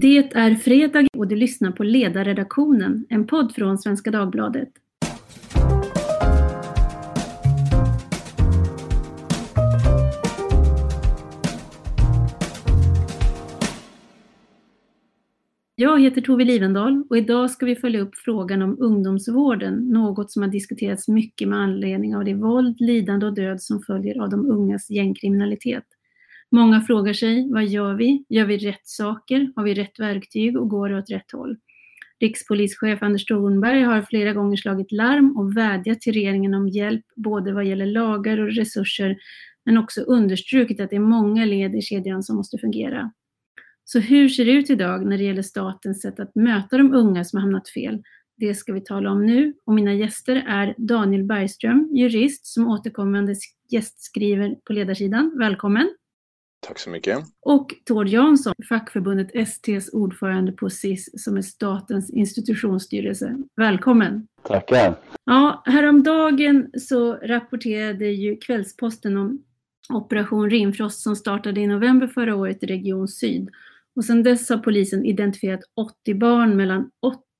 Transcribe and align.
Det 0.00 0.18
är 0.18 0.54
fredag 0.54 1.06
och 1.16 1.28
du 1.28 1.36
lyssnar 1.36 1.72
på 1.72 1.84
Ledarredaktionen, 1.84 3.06
en 3.08 3.26
podd 3.26 3.54
från 3.54 3.78
Svenska 3.78 4.10
Dagbladet. 4.10 4.68
Jag 15.76 16.00
heter 16.00 16.20
Tove 16.20 16.44
Livendal 16.44 17.04
och 17.10 17.18
idag 17.18 17.50
ska 17.50 17.66
vi 17.66 17.76
följa 17.76 18.00
upp 18.00 18.16
frågan 18.16 18.62
om 18.62 18.76
ungdomsvården, 18.80 19.88
något 19.88 20.30
som 20.30 20.42
har 20.42 20.50
diskuterats 20.50 21.08
mycket 21.08 21.48
med 21.48 21.58
anledning 21.58 22.16
av 22.16 22.24
det 22.24 22.34
våld, 22.34 22.80
lidande 22.80 23.26
och 23.26 23.34
död 23.34 23.62
som 23.62 23.80
följer 23.80 24.22
av 24.22 24.30
de 24.30 24.50
ungas 24.50 24.90
gängkriminalitet. 24.90 25.84
Många 26.56 26.80
frågar 26.80 27.12
sig, 27.12 27.48
vad 27.50 27.66
gör 27.66 27.94
vi? 27.94 28.24
Gör 28.28 28.44
vi 28.44 28.56
rätt 28.58 28.86
saker? 28.86 29.52
Har 29.56 29.64
vi 29.64 29.74
rätt 29.74 29.98
verktyg 29.98 30.58
och 30.58 30.68
går 30.68 30.88
det 30.88 30.98
åt 30.98 31.10
rätt 31.10 31.32
håll? 31.32 31.56
Rikspolischef 32.20 33.02
Anders 33.02 33.24
Thornberg 33.24 33.82
har 33.82 34.02
flera 34.02 34.32
gånger 34.32 34.56
slagit 34.56 34.92
larm 34.92 35.36
och 35.36 35.56
vädjat 35.56 36.00
till 36.00 36.12
regeringen 36.12 36.54
om 36.54 36.68
hjälp, 36.68 37.04
både 37.16 37.52
vad 37.52 37.64
gäller 37.64 37.86
lagar 37.86 38.38
och 38.38 38.52
resurser, 38.52 39.16
men 39.64 39.78
också 39.78 40.00
understrukit 40.00 40.80
att 40.80 40.90
det 40.90 40.96
är 40.96 41.00
många 41.00 41.44
led 41.44 41.74
i 41.74 41.82
kedjan 41.82 42.22
som 42.22 42.36
måste 42.36 42.58
fungera. 42.58 43.12
Så 43.84 43.98
hur 43.98 44.28
ser 44.28 44.44
det 44.44 44.52
ut 44.52 44.70
idag 44.70 45.06
när 45.06 45.18
det 45.18 45.24
gäller 45.24 45.42
statens 45.42 46.02
sätt 46.02 46.20
att 46.20 46.34
möta 46.34 46.78
de 46.78 46.94
unga 46.94 47.24
som 47.24 47.36
har 47.36 47.42
hamnat 47.42 47.68
fel? 47.68 48.02
Det 48.36 48.54
ska 48.54 48.72
vi 48.72 48.80
tala 48.80 49.10
om 49.10 49.26
nu 49.26 49.54
och 49.66 49.74
mina 49.74 49.94
gäster 49.94 50.44
är 50.48 50.74
Daniel 50.78 51.24
Bergström, 51.24 51.88
jurist 51.92 52.46
som 52.46 52.68
återkommande 52.68 53.34
gästskriver 53.70 54.54
på 54.64 54.72
ledarsidan. 54.72 55.38
Välkommen! 55.38 55.88
Tack 56.66 56.78
så 56.78 56.90
mycket. 56.90 57.18
Och 57.40 57.74
Tord 57.84 58.08
Jansson, 58.08 58.54
fackförbundet 58.68 59.48
STs 59.48 59.90
ordförande 59.92 60.52
på 60.52 60.70
SIS 60.70 61.24
som 61.24 61.36
är 61.36 61.42
statens 61.42 62.10
institutionsstyrelse. 62.10 63.36
Välkommen! 63.56 64.26
Tackar! 64.42 64.96
Ja, 65.24 65.62
häromdagen 65.66 66.70
så 66.78 67.12
rapporterade 67.14 68.06
ju 68.06 68.36
Kvällsposten 68.36 69.16
om 69.16 69.42
Operation 69.92 70.50
Rimfrost 70.50 71.00
som 71.00 71.16
startade 71.16 71.60
i 71.60 71.66
november 71.66 72.06
förra 72.06 72.36
året 72.36 72.62
i 72.62 72.66
Region 72.66 73.08
Syd. 73.08 73.48
Och 73.96 74.04
sedan 74.04 74.22
dess 74.22 74.50
har 74.50 74.58
polisen 74.58 75.04
identifierat 75.04 75.60
80 75.76 76.14
barn 76.14 76.56
mellan 76.56 76.90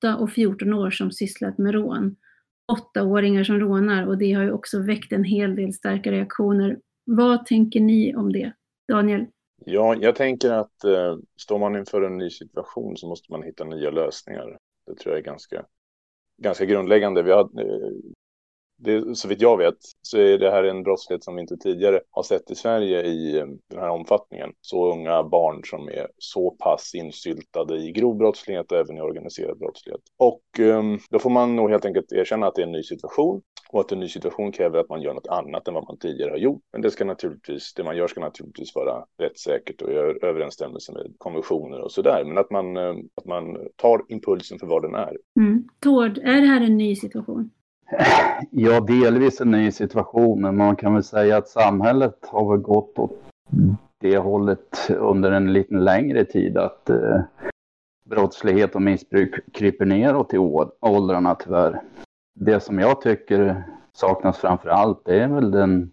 8 0.03 0.17
och 0.17 0.31
14 0.31 0.73
år 0.73 0.91
som 0.91 1.11
sysslat 1.11 1.57
med 1.57 1.73
rån. 1.73 2.15
Åttaåringar 2.71 3.43
som 3.43 3.59
rånar 3.59 4.07
och 4.07 4.17
det 4.17 4.33
har 4.33 4.43
ju 4.43 4.51
också 4.51 4.79
väckt 4.79 5.11
en 5.11 5.23
hel 5.23 5.55
del 5.55 5.73
starka 5.73 6.11
reaktioner. 6.11 6.77
Vad 7.05 7.45
tänker 7.45 7.79
ni 7.79 8.15
om 8.15 8.33
det? 8.33 8.53
Daniel? 8.87 9.25
Ja, 9.65 9.95
jag 9.95 10.15
tänker 10.15 10.51
att 10.51 10.83
eh, 10.83 11.17
står 11.41 11.59
man 11.59 11.75
inför 11.75 12.01
en 12.01 12.17
ny 12.17 12.29
situation 12.29 12.97
så 12.97 13.07
måste 13.07 13.31
man 13.31 13.43
hitta 13.43 13.63
nya 13.63 13.89
lösningar. 13.89 14.57
Det 14.85 14.95
tror 14.95 15.15
jag 15.15 15.19
är 15.19 15.25
ganska, 15.25 15.65
ganska 16.37 16.65
grundläggande. 16.65 17.23
Vi 17.23 17.31
har, 17.31 17.41
eh, 17.41 17.91
det, 18.77 19.15
så 19.15 19.27
vitt 19.27 19.41
jag 19.41 19.57
vet 19.57 19.77
så 20.01 20.17
är 20.17 20.37
det 20.37 20.51
här 20.51 20.63
en 20.63 20.83
brottslighet 20.83 21.23
som 21.23 21.35
vi 21.35 21.41
inte 21.41 21.57
tidigare 21.57 22.01
har 22.09 22.23
sett 22.23 22.51
i 22.51 22.55
Sverige 22.55 23.03
i 23.03 23.37
eh, 23.37 23.45
den 23.69 23.79
här 23.79 23.89
omfattningen. 23.89 24.53
Så 24.61 24.91
unga 24.91 25.23
barn 25.23 25.61
som 25.63 25.87
är 25.87 26.07
så 26.17 26.51
pass 26.51 26.95
insyltade 26.95 27.77
i 27.77 27.91
grov 27.91 28.17
brottslighet 28.17 28.71
och 28.71 28.77
även 28.77 28.97
i 28.97 29.01
organiserad 29.01 29.57
brottslighet. 29.57 30.01
Och 30.17 30.59
um, 30.59 30.99
då 31.09 31.19
får 31.19 31.29
man 31.29 31.55
nog 31.55 31.69
helt 31.69 31.85
enkelt 31.85 32.11
erkänna 32.11 32.47
att 32.47 32.55
det 32.55 32.61
är 32.61 32.65
en 32.65 32.71
ny 32.71 32.83
situation 32.83 33.41
och 33.69 33.79
att 33.79 33.91
en 33.91 33.99
ny 33.99 34.07
situation 34.07 34.51
kräver 34.51 34.79
att 34.79 34.89
man 34.89 35.01
gör 35.01 35.13
något 35.13 35.27
annat 35.27 35.67
än 35.67 35.73
vad 35.73 35.87
man 35.87 35.97
tidigare 35.97 36.31
har 36.31 36.37
gjort. 36.37 36.61
Men 36.71 36.81
det 36.81 36.91
ska 36.91 37.05
naturligtvis, 37.05 37.73
det 37.73 37.83
man 37.83 37.97
gör 37.97 38.07
ska 38.07 38.21
naturligtvis 38.21 38.75
vara 38.75 39.05
rättssäkert 39.17 39.81
och 39.81 39.91
i 39.91 39.95
överensstämmelse 40.21 40.93
med 40.93 41.13
konventioner 41.17 41.81
och 41.81 41.91
så 41.91 42.01
där. 42.01 42.23
Men 42.23 42.37
att 42.37 42.51
man, 42.51 42.77
eh, 42.77 42.95
att 43.15 43.25
man 43.25 43.57
tar 43.75 44.01
impulsen 44.07 44.59
för 44.59 44.67
vad 44.67 44.81
den 44.81 44.95
är. 44.95 45.17
Mm. 45.39 45.67
Tord, 45.79 46.17
är 46.17 46.41
det 46.41 46.47
här 46.47 46.61
en 46.61 46.77
ny 46.77 46.95
situation? 46.95 47.49
Ja, 48.51 48.79
delvis 48.79 49.41
en 49.41 49.51
ny 49.51 49.71
situation, 49.71 50.41
men 50.41 50.57
man 50.57 50.75
kan 50.75 50.93
väl 50.93 51.03
säga 51.03 51.37
att 51.37 51.47
samhället 51.47 52.17
har 52.21 52.51
väl 52.51 52.61
gått 52.61 52.99
åt 52.99 53.11
det 53.99 54.17
hållet 54.17 54.89
under 54.89 55.31
en 55.31 55.53
lite 55.53 55.75
längre 55.75 56.25
tid 56.25 56.57
att 56.57 56.89
eh, 56.89 57.21
brottslighet 58.05 58.75
och 58.75 58.81
missbruk 58.81 59.53
kryper 59.53 59.85
neråt 59.85 60.33
i 60.33 60.37
åldrarna 60.79 61.35
tyvärr. 61.35 61.81
Det 62.39 62.59
som 62.59 62.79
jag 62.79 63.01
tycker 63.01 63.63
saknas 63.93 64.37
framför 64.37 64.69
allt 64.69 65.05
det 65.05 65.19
är 65.19 65.27
väl 65.27 65.51
den 65.51 65.91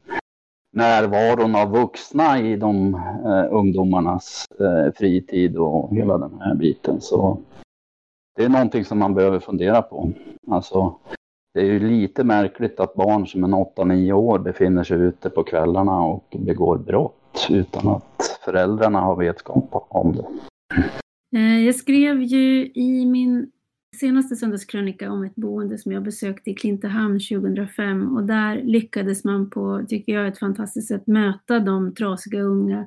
närvaron 0.72 1.54
av 1.54 1.70
vuxna 1.70 2.40
i 2.40 2.56
de 2.56 2.94
eh, 3.24 3.54
ungdomarnas 3.54 4.46
eh, 4.60 4.92
fritid 4.94 5.56
och 5.56 5.96
hela 5.96 6.18
den 6.18 6.40
här 6.40 6.54
biten. 6.54 7.00
Så 7.00 7.38
det 8.36 8.44
är 8.44 8.48
någonting 8.48 8.84
som 8.84 8.98
man 8.98 9.14
behöver 9.14 9.40
fundera 9.40 9.82
på. 9.82 10.12
Alltså, 10.50 10.94
det 11.54 11.60
är 11.60 11.64
ju 11.64 11.88
lite 11.88 12.24
märkligt 12.24 12.80
att 12.80 12.94
barn 12.94 13.26
som 13.26 13.44
är 13.44 13.48
8-9 13.48 14.12
år 14.12 14.38
befinner 14.38 14.84
sig 14.84 15.00
ute 15.00 15.30
på 15.30 15.42
kvällarna 15.42 16.00
och 16.00 16.36
begår 16.38 16.78
brott 16.78 17.46
utan 17.50 17.88
att 17.88 18.38
föräldrarna 18.44 19.00
har 19.00 19.16
vetskap 19.16 19.86
om 19.88 20.16
det. 20.16 20.26
Eh, 21.38 21.64
jag 21.64 21.74
skrev 21.74 22.22
ju 22.22 22.72
i 22.74 23.06
min 23.06 23.50
senaste 23.94 24.36
söndagskrönika 24.36 25.10
om 25.10 25.24
ett 25.24 25.34
boende 25.34 25.78
som 25.78 25.92
jag 25.92 26.02
besökte 26.02 26.50
i 26.50 26.54
Klintehamn 26.54 27.20
2005 27.20 28.16
och 28.16 28.24
där 28.24 28.62
lyckades 28.62 29.24
man 29.24 29.50
på, 29.50 29.84
tycker 29.88 30.12
jag, 30.12 30.28
ett 30.28 30.38
fantastiskt 30.38 30.88
sätt 30.88 31.06
möta 31.06 31.60
de 31.60 31.94
trasiga 31.94 32.40
unga 32.40 32.86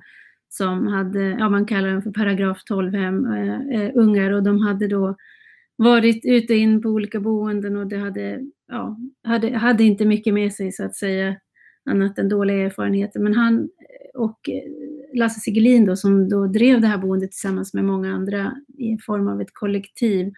som 0.49 0.87
hade, 0.87 1.19
ja 1.19 1.49
man 1.49 1.65
kallar 1.65 1.89
dem 1.89 2.01
för 2.01 2.11
paragraf 2.11 2.61
12-hem, 2.69 3.25
eh, 3.25 3.81
eh, 3.81 3.91
ungar 3.95 4.31
och 4.31 4.43
de 4.43 4.61
hade 4.61 4.87
då 4.87 5.15
varit 5.75 6.25
ute 6.25 6.53
in 6.53 6.81
på 6.81 6.89
olika 6.89 7.19
boenden 7.19 7.77
och 7.77 7.87
det 7.87 7.97
hade, 7.97 8.41
ja, 8.67 8.97
hade, 9.23 9.57
hade 9.57 9.83
inte 9.83 10.05
mycket 10.05 10.33
med 10.33 10.53
sig 10.53 10.71
så 10.71 10.83
att 10.83 10.95
säga, 10.95 11.35
annat 11.89 12.19
än 12.19 12.29
dåliga 12.29 12.57
erfarenheter. 12.57 13.19
Men 13.19 13.33
han 13.33 13.69
och 14.13 14.49
eh, 14.49 15.17
Lasse 15.17 15.39
Sigelin 15.39 15.85
då, 15.85 15.95
som 15.95 16.29
då 16.29 16.47
drev 16.47 16.81
det 16.81 16.87
här 16.87 16.97
boendet 16.97 17.31
tillsammans 17.31 17.73
med 17.73 17.85
många 17.85 18.13
andra 18.13 18.55
i 18.77 18.97
form 19.05 19.27
av 19.27 19.41
ett 19.41 19.53
kollektiv, 19.53 20.33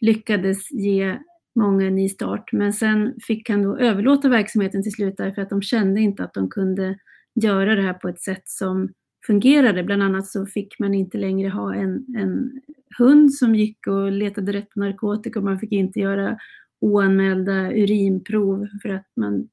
lyckades 0.00 0.70
ge 0.70 1.18
många 1.54 1.86
en 1.86 1.94
ny 1.94 2.08
start. 2.08 2.52
Men 2.52 2.72
sen 2.72 3.14
fick 3.22 3.50
han 3.50 3.62
då 3.62 3.76
överlåta 3.76 4.28
verksamheten 4.28 4.82
till 4.82 4.92
slut 4.92 5.14
därför 5.16 5.42
att 5.42 5.50
de 5.50 5.62
kände 5.62 6.00
inte 6.00 6.24
att 6.24 6.34
de 6.34 6.50
kunde 6.50 6.98
göra 7.34 7.74
det 7.74 7.82
här 7.82 7.94
på 7.94 8.08
ett 8.08 8.20
sätt 8.20 8.42
som 8.44 8.92
fungerade. 9.26 9.84
Bland 9.84 10.02
annat 10.02 10.26
så 10.26 10.46
fick 10.46 10.78
man 10.78 10.94
inte 10.94 11.18
längre 11.18 11.48
ha 11.48 11.74
en, 11.74 12.06
en 12.16 12.60
hund 12.98 13.34
som 13.34 13.54
gick 13.54 13.86
och 13.86 14.12
letade 14.12 14.52
rätt 14.52 14.70
på 14.70 14.80
narkotika 14.80 15.38
och 15.38 15.44
man 15.44 15.58
fick 15.58 15.72
inte 15.72 16.00
göra 16.00 16.38
oanmälda 16.80 17.72
urinprov 17.72 18.66
för 18.82 18.88
att 18.88 19.06
man 19.16 19.48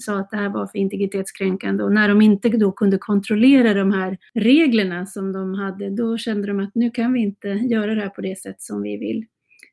sa 0.00 0.18
att 0.18 0.30
det 0.30 0.36
här 0.36 0.48
var 0.48 0.66
för 0.66 0.78
integritetskränkande 0.78 1.84
och 1.84 1.92
när 1.92 2.08
de 2.08 2.22
inte 2.22 2.48
då 2.48 2.72
kunde 2.72 2.98
kontrollera 2.98 3.74
de 3.74 3.92
här 3.92 4.18
reglerna 4.34 5.06
som 5.06 5.32
de 5.32 5.54
hade, 5.54 5.90
då 5.90 6.18
kände 6.18 6.48
de 6.48 6.60
att 6.60 6.74
nu 6.74 6.90
kan 6.90 7.12
vi 7.12 7.20
inte 7.20 7.48
göra 7.48 7.94
det 7.94 8.00
här 8.00 8.08
på 8.08 8.20
det 8.20 8.38
sätt 8.38 8.62
som 8.62 8.82
vi 8.82 8.96
vill. 8.96 9.26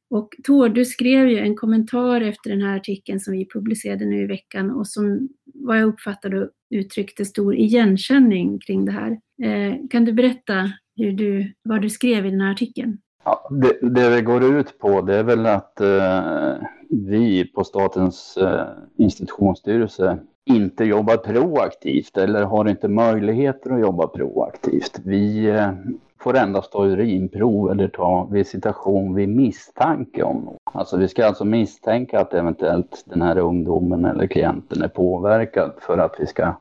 Och 0.09 0.29
Tord, 0.44 0.73
du 0.73 0.85
skrev 0.85 1.29
ju 1.29 1.40
en 1.40 1.56
kommentar 1.56 2.22
efter 2.22 2.50
den 2.50 2.62
här 2.62 2.78
artikeln 2.78 3.19
som 3.19 3.34
vi 3.34 3.47
publicerade 3.53 4.06
nu 4.06 4.23
i 4.23 4.28
veckan 4.28 4.72
och 4.72 4.88
som 4.88 5.29
vad 5.53 5.79
jag 5.79 5.88
uppfattade 5.88 6.50
uttryckte 6.69 7.25
stor 7.25 7.56
igenkänning 7.56 8.59
kring 8.59 8.85
det 8.85 8.91
här. 8.91 9.12
Eh, 9.44 9.75
kan 9.90 10.06
du 10.06 10.13
berätta 10.13 10.72
hur 10.96 11.12
du, 11.12 11.53
vad 11.63 11.81
du 11.81 11.90
skrev 11.90 12.25
i 12.25 12.29
den 12.29 12.41
här 12.41 12.51
artikeln? 12.51 12.97
Ja, 13.23 13.50
det, 13.51 13.90
det 13.90 14.09
vi 14.09 14.22
går 14.22 14.59
ut 14.59 14.79
på 14.79 15.01
det 15.01 15.16
är 15.16 15.23
väl 15.23 15.46
att 15.46 15.81
eh, 15.81 16.56
vi 16.90 17.46
på 17.46 17.63
Statens 17.63 18.38
eh, 18.38 18.67
institutionsstyrelse 18.97 20.19
inte 20.46 20.84
jobbar 20.84 21.17
proaktivt 21.17 22.17
eller 22.17 22.44
har 22.44 22.69
inte 22.69 22.88
möjligheter 22.88 23.72
att 23.72 23.81
jobba 23.81 24.07
proaktivt. 24.07 25.01
Vi 25.03 25.46
eh, 25.46 25.72
får 26.19 26.38
endast 26.38 26.72
ta 26.72 26.85
urinprov 26.85 27.72
eller 27.72 27.88
ta 27.88 28.28
visitation 28.31 29.16
vid 29.16 29.29
misstanke 29.29 30.23
om 30.23 30.37
något. 30.37 30.58
Alltså 30.64 30.97
vi 30.97 31.08
ska 31.08 31.25
alltså 31.25 31.46
misstänka 31.46 32.19
att 32.19 32.34
eventuellt 32.34 33.03
den 33.05 33.22
här 33.22 33.37
ungdomen 33.37 34.05
eller 34.05 34.28
klienten 34.28 34.81
är 34.81 34.87
påverkad 34.87 35.72
för 35.79 35.97
att 35.97 36.16
vi 36.19 36.28
ska 36.28 36.53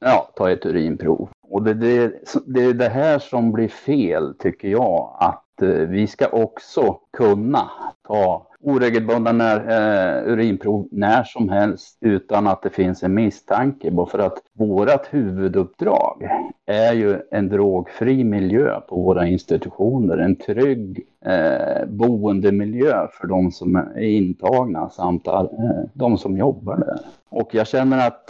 ja, 0.00 0.28
ta 0.36 0.50
ett 0.50 0.66
urinprov. 0.66 1.28
Och 1.48 1.62
det, 1.62 1.74
det, 1.74 2.12
det 2.46 2.64
är 2.64 2.74
det 2.74 2.88
här 2.88 3.18
som 3.18 3.52
blir 3.52 3.68
fel 3.68 4.34
tycker 4.38 4.68
jag, 4.68 5.16
att 5.20 5.62
eh, 5.62 5.68
vi 5.68 6.06
ska 6.06 6.26
också 6.26 6.98
kunna 7.12 7.70
ta 8.06 8.46
oregelbundna 8.62 9.32
när, 9.32 9.56
eh, 9.56 10.32
urinprov 10.32 10.88
när 10.90 11.24
som 11.24 11.48
helst 11.48 11.98
utan 12.00 12.46
att 12.46 12.62
det 12.62 12.70
finns 12.70 13.02
en 13.02 13.14
misstanke. 13.14 13.90
Bara 13.90 14.06
för 14.06 14.18
att 14.18 14.38
vårt 14.52 15.14
huvuduppdrag 15.14 16.28
är 16.66 16.92
ju 16.92 17.20
en 17.30 17.48
drogfri 17.48 18.24
miljö 18.24 18.80
på 18.80 18.96
våra 18.96 19.26
institutioner. 19.26 20.18
En 20.18 20.36
trygg 20.36 21.06
eh, 21.24 21.86
boendemiljö 21.86 23.08
för 23.12 23.26
de 23.26 23.50
som 23.50 23.76
är 23.76 24.00
intagna 24.00 24.90
samt 24.90 25.26
eh, 25.26 25.44
de 25.92 26.18
som 26.18 26.36
jobbar 26.36 26.76
där. 26.76 26.98
Och 27.28 27.54
jag 27.54 27.66
känner 27.66 28.06
att 28.06 28.24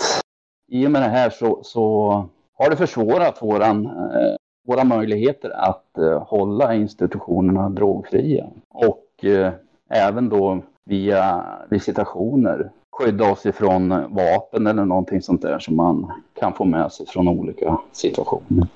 i 0.68 0.86
och 0.86 0.90
med 0.90 1.02
det 1.02 1.08
här 1.08 1.30
så, 1.30 1.60
så 1.62 2.08
har 2.54 2.70
det 2.70 2.76
försvårat 2.76 3.42
våran 3.42 3.86
eh, 3.86 4.36
våra 4.64 4.84
möjligheter 4.84 5.50
att 5.50 5.98
eh, 5.98 6.22
hålla 6.22 6.74
institutionerna 6.74 7.68
drogfria 7.68 8.46
och 8.68 9.24
eh, 9.24 9.52
även 9.92 10.28
då 10.28 10.62
via 10.84 11.46
visitationer 11.70 12.70
skydda 12.92 13.32
oss 13.32 13.46
ifrån 13.46 13.88
vapen 14.14 14.66
eller 14.66 14.84
någonting 14.84 15.22
sånt 15.22 15.42
där 15.42 15.58
som 15.58 15.76
man 15.76 16.12
kan 16.40 16.54
få 16.54 16.64
med 16.64 16.92
sig 16.92 17.06
från 17.06 17.28
olika 17.28 17.78
situationer. 17.92 18.66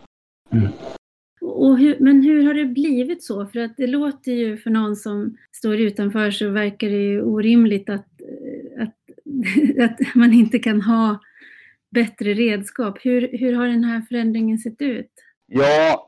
Mm. 0.51 0.69
Och 1.41 1.79
hur, 1.79 1.97
men 2.01 2.23
hur 2.23 2.47
har 2.47 2.55
det 2.55 2.65
blivit 2.65 3.25
så? 3.25 3.47
För 3.47 3.59
att 3.59 3.77
det 3.77 3.87
låter 3.87 4.33
ju 4.33 4.57
för 4.57 4.71
någon 4.71 4.97
som 4.97 5.37
står 5.53 5.77
utanför 5.77 6.31
så 6.31 6.49
verkar 6.49 6.89
det 6.89 7.03
ju 7.03 7.23
orimligt 7.23 7.91
att, 7.91 8.07
att, 8.79 8.95
att 9.91 10.15
man 10.15 10.33
inte 10.33 10.59
kan 10.59 10.83
ha 10.83 11.19
bättre 11.91 12.35
redskap. 12.35 12.99
Hur, 13.03 13.39
hur 13.39 13.53
har 13.53 13.67
den 13.67 13.85
här 13.85 14.01
förändringen 14.09 14.59
sett 14.59 14.83
ut? 14.83 15.11
Ja, 15.47 16.06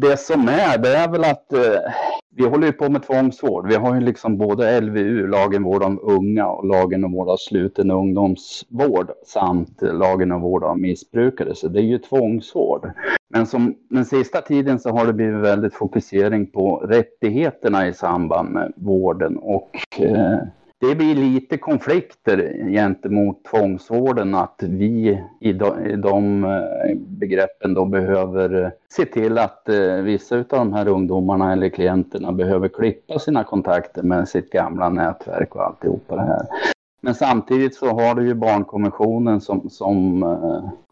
det 0.00 0.16
som 0.16 0.48
är, 0.48 0.78
det 0.78 0.96
är 0.96 1.08
väl 1.08 1.24
att 1.24 1.52
eh, 1.52 1.92
vi 2.36 2.44
håller 2.44 2.66
ju 2.66 2.72
på 2.72 2.88
med 2.88 3.02
tvångsvård. 3.02 3.68
Vi 3.68 3.74
har 3.74 3.94
ju 3.94 4.00
liksom 4.00 4.38
både 4.38 4.80
LVU, 4.80 5.26
lagen 5.26 5.62
vård 5.62 5.82
om 5.82 6.00
unga 6.02 6.46
och 6.46 6.66
lagen 6.66 7.04
om 7.04 7.12
vård 7.12 7.28
av 7.28 7.36
sluten 7.36 7.90
ungdomsvård 7.90 9.10
samt 9.26 9.82
lagen 9.82 10.32
om 10.32 10.40
vård 10.40 10.64
av 10.64 10.78
missbrukare. 10.78 11.54
Så 11.54 11.68
det 11.68 11.80
är 11.80 11.84
ju 11.84 11.98
tvångsvård. 11.98 12.90
Men 13.28 13.46
som 13.46 13.74
den 13.90 14.04
sista 14.04 14.40
tiden 14.40 14.78
så 14.78 14.90
har 14.90 15.06
det 15.06 15.12
blivit 15.12 15.40
väldigt 15.40 15.74
fokusering 15.74 16.46
på 16.46 16.76
rättigheterna 16.76 17.88
i 17.88 17.92
samband 17.94 18.50
med 18.50 18.72
vården 18.76 19.36
och 19.36 19.70
eh, 19.98 20.38
det 20.88 20.94
blir 20.94 21.14
lite 21.14 21.58
konflikter 21.58 22.68
gentemot 22.70 23.44
tvångsvården 23.44 24.34
att 24.34 24.62
vi 24.62 25.22
i 25.40 25.52
de, 25.52 25.86
i 25.86 25.96
de 25.96 26.44
eh, 26.44 26.96
begreppen 26.96 27.74
då 27.74 27.84
behöver 27.84 28.62
eh, 28.64 28.70
se 28.88 29.04
till 29.04 29.38
att 29.38 29.68
eh, 29.68 29.94
vissa 29.94 30.36
av 30.36 30.44
de 30.48 30.72
här 30.72 30.88
ungdomarna 30.88 31.52
eller 31.52 31.68
klienterna 31.68 32.32
behöver 32.32 32.68
klippa 32.68 33.18
sina 33.18 33.44
kontakter 33.44 34.02
med 34.02 34.28
sitt 34.28 34.50
gamla 34.50 34.88
nätverk 34.88 35.56
och 35.56 35.64
alltihopa 35.64 36.16
det 36.16 36.22
här. 36.22 36.46
Men 37.00 37.14
samtidigt 37.14 37.74
så 37.74 37.86
har 37.86 38.14
du 38.14 38.26
ju 38.26 38.34
barnkonventionen 38.34 39.40
som, 39.40 39.70
som 39.70 40.22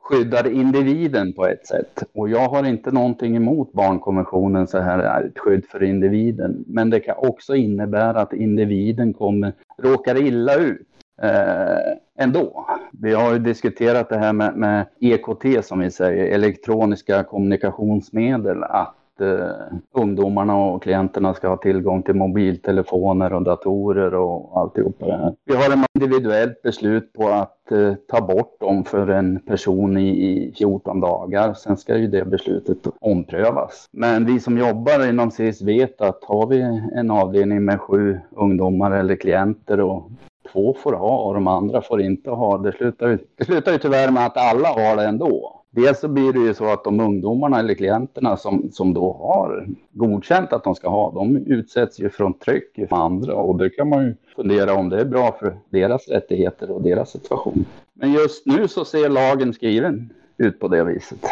skyddar 0.04 0.50
individen 0.50 1.32
på 1.32 1.46
ett 1.46 1.66
sätt. 1.66 2.02
Och 2.12 2.28
jag 2.28 2.48
har 2.48 2.64
inte 2.64 2.90
någonting 2.90 3.36
emot 3.36 3.72
barnkonventionen 3.72 4.66
så 4.66 4.78
här 4.78 4.98
är 4.98 5.24
ett 5.24 5.38
skydd 5.38 5.64
för 5.66 5.82
individen. 5.82 6.64
Men 6.66 6.90
det 6.90 7.00
kan 7.00 7.14
också 7.18 7.54
innebära 7.54 8.20
att 8.20 8.32
individen 8.32 9.14
kommer 9.14 9.52
råkar 9.82 10.22
illa 10.22 10.54
ut 10.54 10.86
eh, 11.22 12.24
ändå. 12.24 12.66
Vi 12.92 13.14
har 13.14 13.32
ju 13.32 13.38
diskuterat 13.38 14.08
det 14.08 14.18
här 14.18 14.32
med, 14.32 14.56
med 14.56 14.86
EKT 15.00 15.66
som 15.66 15.78
vi 15.78 15.90
säger, 15.90 16.34
elektroniska 16.34 17.24
kommunikationsmedel, 17.24 18.62
att 18.62 18.94
eh, 19.20 19.76
ungdomarna 19.92 20.56
och 20.56 20.82
klienterna 20.82 21.34
ska 21.34 21.48
ha 21.48 21.56
tillgång 21.56 22.02
till 22.02 22.14
mobiltelefoner 22.14 23.32
och 23.32 23.42
datorer 23.42 24.14
och 24.14 24.60
alltihopa 24.60 25.06
det 25.06 25.16
här. 25.16 25.34
Vi 25.44 25.56
har 25.56 25.64
ett 25.64 25.86
individuellt 25.94 26.62
beslut 26.62 27.12
på 27.12 27.28
att 27.28 27.72
eh, 27.72 27.94
ta 28.08 28.20
bort 28.20 28.60
dem 28.60 28.84
för 28.84 29.08
en 29.08 29.40
person 29.40 29.96
i, 29.96 30.08
i 30.08 30.54
14 30.58 31.00
dagar. 31.00 31.54
Sen 31.54 31.76
ska 31.76 31.96
ju 31.96 32.06
det 32.06 32.24
beslutet 32.24 32.78
omprövas. 33.00 33.88
Men 33.92 34.26
vi 34.26 34.40
som 34.40 34.58
jobbar 34.58 35.08
inom 35.08 35.30
SIS 35.30 35.62
vet 35.62 36.00
att 36.00 36.24
har 36.24 36.46
vi 36.46 36.60
en 36.94 37.10
avdelning 37.10 37.64
med 37.64 37.80
sju 37.80 38.20
ungdomar 38.30 38.90
eller 38.90 39.16
klienter 39.16 39.80
och 39.80 40.10
två 40.52 40.74
får 40.74 40.92
ha 40.92 41.18
och 41.18 41.34
de 41.34 41.46
andra 41.46 41.82
får 41.82 42.00
inte 42.00 42.30
ha. 42.30 42.58
Det 42.58 42.72
slutar 42.72 43.08
ju, 43.08 43.18
det 43.36 43.44
slutar 43.44 43.72
ju 43.72 43.78
tyvärr 43.78 44.10
med 44.10 44.26
att 44.26 44.36
alla 44.36 44.68
har 44.68 44.96
det 44.96 45.04
ändå. 45.04 45.63
Dels 45.74 46.00
så 46.00 46.08
blir 46.08 46.32
det 46.32 46.38
ju 46.38 46.54
så 46.54 46.72
att 46.72 46.84
de 46.84 47.00
ungdomarna 47.00 47.58
eller 47.58 47.74
klienterna 47.74 48.36
som, 48.36 48.70
som 48.72 48.94
då 48.94 49.12
har 49.12 49.68
godkänt 49.92 50.52
att 50.52 50.64
de 50.64 50.74
ska 50.74 50.88
ha, 50.88 51.12
de 51.12 51.36
utsätts 51.36 52.00
ju 52.00 52.10
från 52.10 52.38
tryck 52.38 52.88
från 52.88 53.00
andra 53.00 53.34
och 53.34 53.58
då 53.58 53.68
kan 53.68 53.88
man 53.88 54.04
ju 54.04 54.14
fundera 54.36 54.74
om 54.74 54.88
det 54.88 55.00
är 55.00 55.04
bra 55.04 55.36
för 55.40 55.56
deras 55.70 56.08
rättigheter 56.08 56.70
och 56.70 56.82
deras 56.82 57.10
situation. 57.10 57.64
Men 57.92 58.12
just 58.12 58.46
nu 58.46 58.68
så 58.68 58.84
ser 58.84 59.08
lagen 59.08 59.54
skriven 59.54 60.12
ut 60.36 60.60
på 60.60 60.68
det 60.68 60.84
viset. 60.84 61.24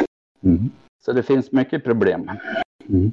Mm. 0.45 0.71
Så 1.05 1.13
det 1.13 1.23
finns 1.23 1.53
mycket 1.53 1.85
problem. 1.85 2.31
Mm. 2.89 3.13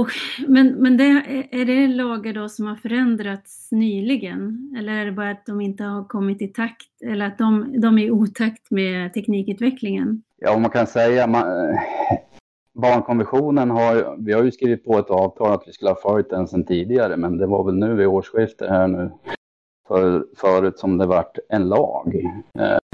Och, 0.00 0.10
men 0.48 0.72
men 0.82 0.96
det, 0.96 1.04
är 1.50 1.64
det 1.64 1.86
lagar 1.86 2.32
då 2.32 2.48
som 2.48 2.66
har 2.66 2.76
förändrats 2.76 3.68
nyligen? 3.72 4.74
Eller 4.78 4.92
är 4.92 5.06
det 5.06 5.12
bara 5.12 5.30
att 5.30 5.46
de 5.46 5.60
inte 5.60 5.84
har 5.84 6.04
kommit 6.04 6.42
i 6.42 6.48
takt 6.48 7.02
eller 7.04 7.26
att 7.26 7.38
de, 7.38 7.80
de 7.80 7.98
är 7.98 8.02
i 8.02 8.10
otakt 8.10 8.70
med 8.70 9.14
teknikutvecklingen? 9.14 10.22
Ja, 10.36 10.58
man 10.58 10.70
kan 10.70 10.86
säga 10.86 11.26
man, 11.26 11.44
barnkonventionen 12.74 13.70
har, 13.70 14.16
vi 14.18 14.32
har 14.32 14.42
ju 14.42 14.50
skrivit 14.50 14.84
på 14.84 14.98
ett 14.98 15.10
avtal 15.10 15.52
att 15.52 15.64
vi 15.66 15.72
skulle 15.72 15.90
ha 15.90 15.96
följt 16.12 16.30
den 16.30 16.48
sedan 16.48 16.64
tidigare, 16.64 17.16
men 17.16 17.38
det 17.38 17.46
var 17.46 17.64
väl 17.64 17.74
nu 17.74 17.94
vid 17.94 18.06
årsskiftet 18.06 18.68
här 18.70 18.88
nu 18.88 19.10
för, 19.88 20.26
förut 20.36 20.78
som 20.78 20.98
det 20.98 21.06
vart 21.06 21.38
en 21.48 21.68
lag. 21.68 22.14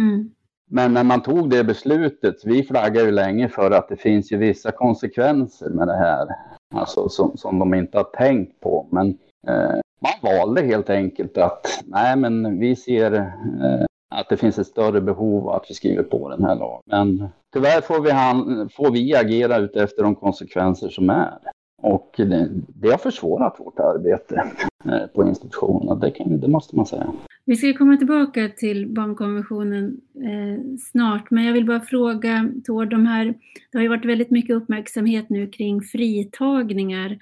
Mm. 0.01 0.31
Men 0.71 0.95
när 0.95 1.05
man 1.05 1.23
tog 1.23 1.51
det 1.51 1.65
beslutet, 1.65 2.35
vi 2.45 2.63
flaggar 2.63 3.03
ju 3.03 3.11
länge 3.11 3.49
för 3.49 3.71
att 3.71 3.89
det 3.89 3.97
finns 3.97 4.33
ju 4.33 4.37
vissa 4.37 4.71
konsekvenser 4.71 5.71
med 5.71 5.89
det 5.89 5.97
här. 5.97 6.29
Alltså 6.75 7.09
som, 7.09 7.37
som 7.37 7.59
de 7.59 7.75
inte 7.75 7.99
har 7.99 8.05
tänkt 8.05 8.61
på. 8.61 8.87
Men 8.91 9.19
eh, 9.49 9.81
man 10.01 10.13
valde 10.23 10.63
helt 10.63 10.91
enkelt 10.91 11.39
att 11.39 11.83
nej 11.85 12.17
men 12.17 12.59
vi 12.59 12.77
ser 12.77 13.13
eh, 13.15 13.85
att 14.11 14.29
det 14.29 14.37
finns 14.37 14.59
ett 14.59 14.67
större 14.67 15.01
behov 15.01 15.49
att 15.49 15.67
vi 15.69 15.75
skriver 15.75 16.03
på 16.03 16.29
den 16.29 16.45
här 16.45 16.55
lagen. 16.55 16.83
Men 16.87 17.29
tyvärr 17.53 17.81
får 17.81 18.01
vi, 18.01 18.11
han, 18.11 18.69
får 18.69 18.91
vi 18.91 19.17
agera 19.17 19.57
utefter 19.57 20.03
de 20.03 20.15
konsekvenser 20.15 20.89
som 20.89 21.11
är. 21.11 21.39
Och 21.83 22.15
det, 22.17 22.49
det 22.69 22.91
har 22.91 22.99
försvårat 22.99 23.61
vårt 23.61 23.79
arbete 23.79 24.53
eh, 24.85 25.07
på 25.15 25.29
institutionerna, 25.29 25.95
det, 25.95 26.11
kan, 26.11 26.41
det 26.41 26.49
måste 26.49 26.77
man 26.77 26.87
säga. 26.87 27.13
Vi 27.49 27.57
ska 27.57 27.73
komma 27.73 27.97
tillbaka 27.97 28.49
till 28.49 28.89
barnkonventionen 28.89 30.01
eh, 30.15 30.79
snart, 30.79 31.31
men 31.31 31.45
jag 31.45 31.53
vill 31.53 31.67
bara 31.67 31.81
fråga 31.81 32.53
Tord, 32.65 32.91
de 32.91 33.07
här, 33.07 33.25
det 33.73 33.79
har 33.79 33.83
ju 33.83 33.89
varit 33.89 34.05
väldigt 34.05 34.31
mycket 34.31 34.57
uppmärksamhet 34.57 35.31
nu 35.31 35.47
kring 35.47 35.83
fritagningar 35.83 37.19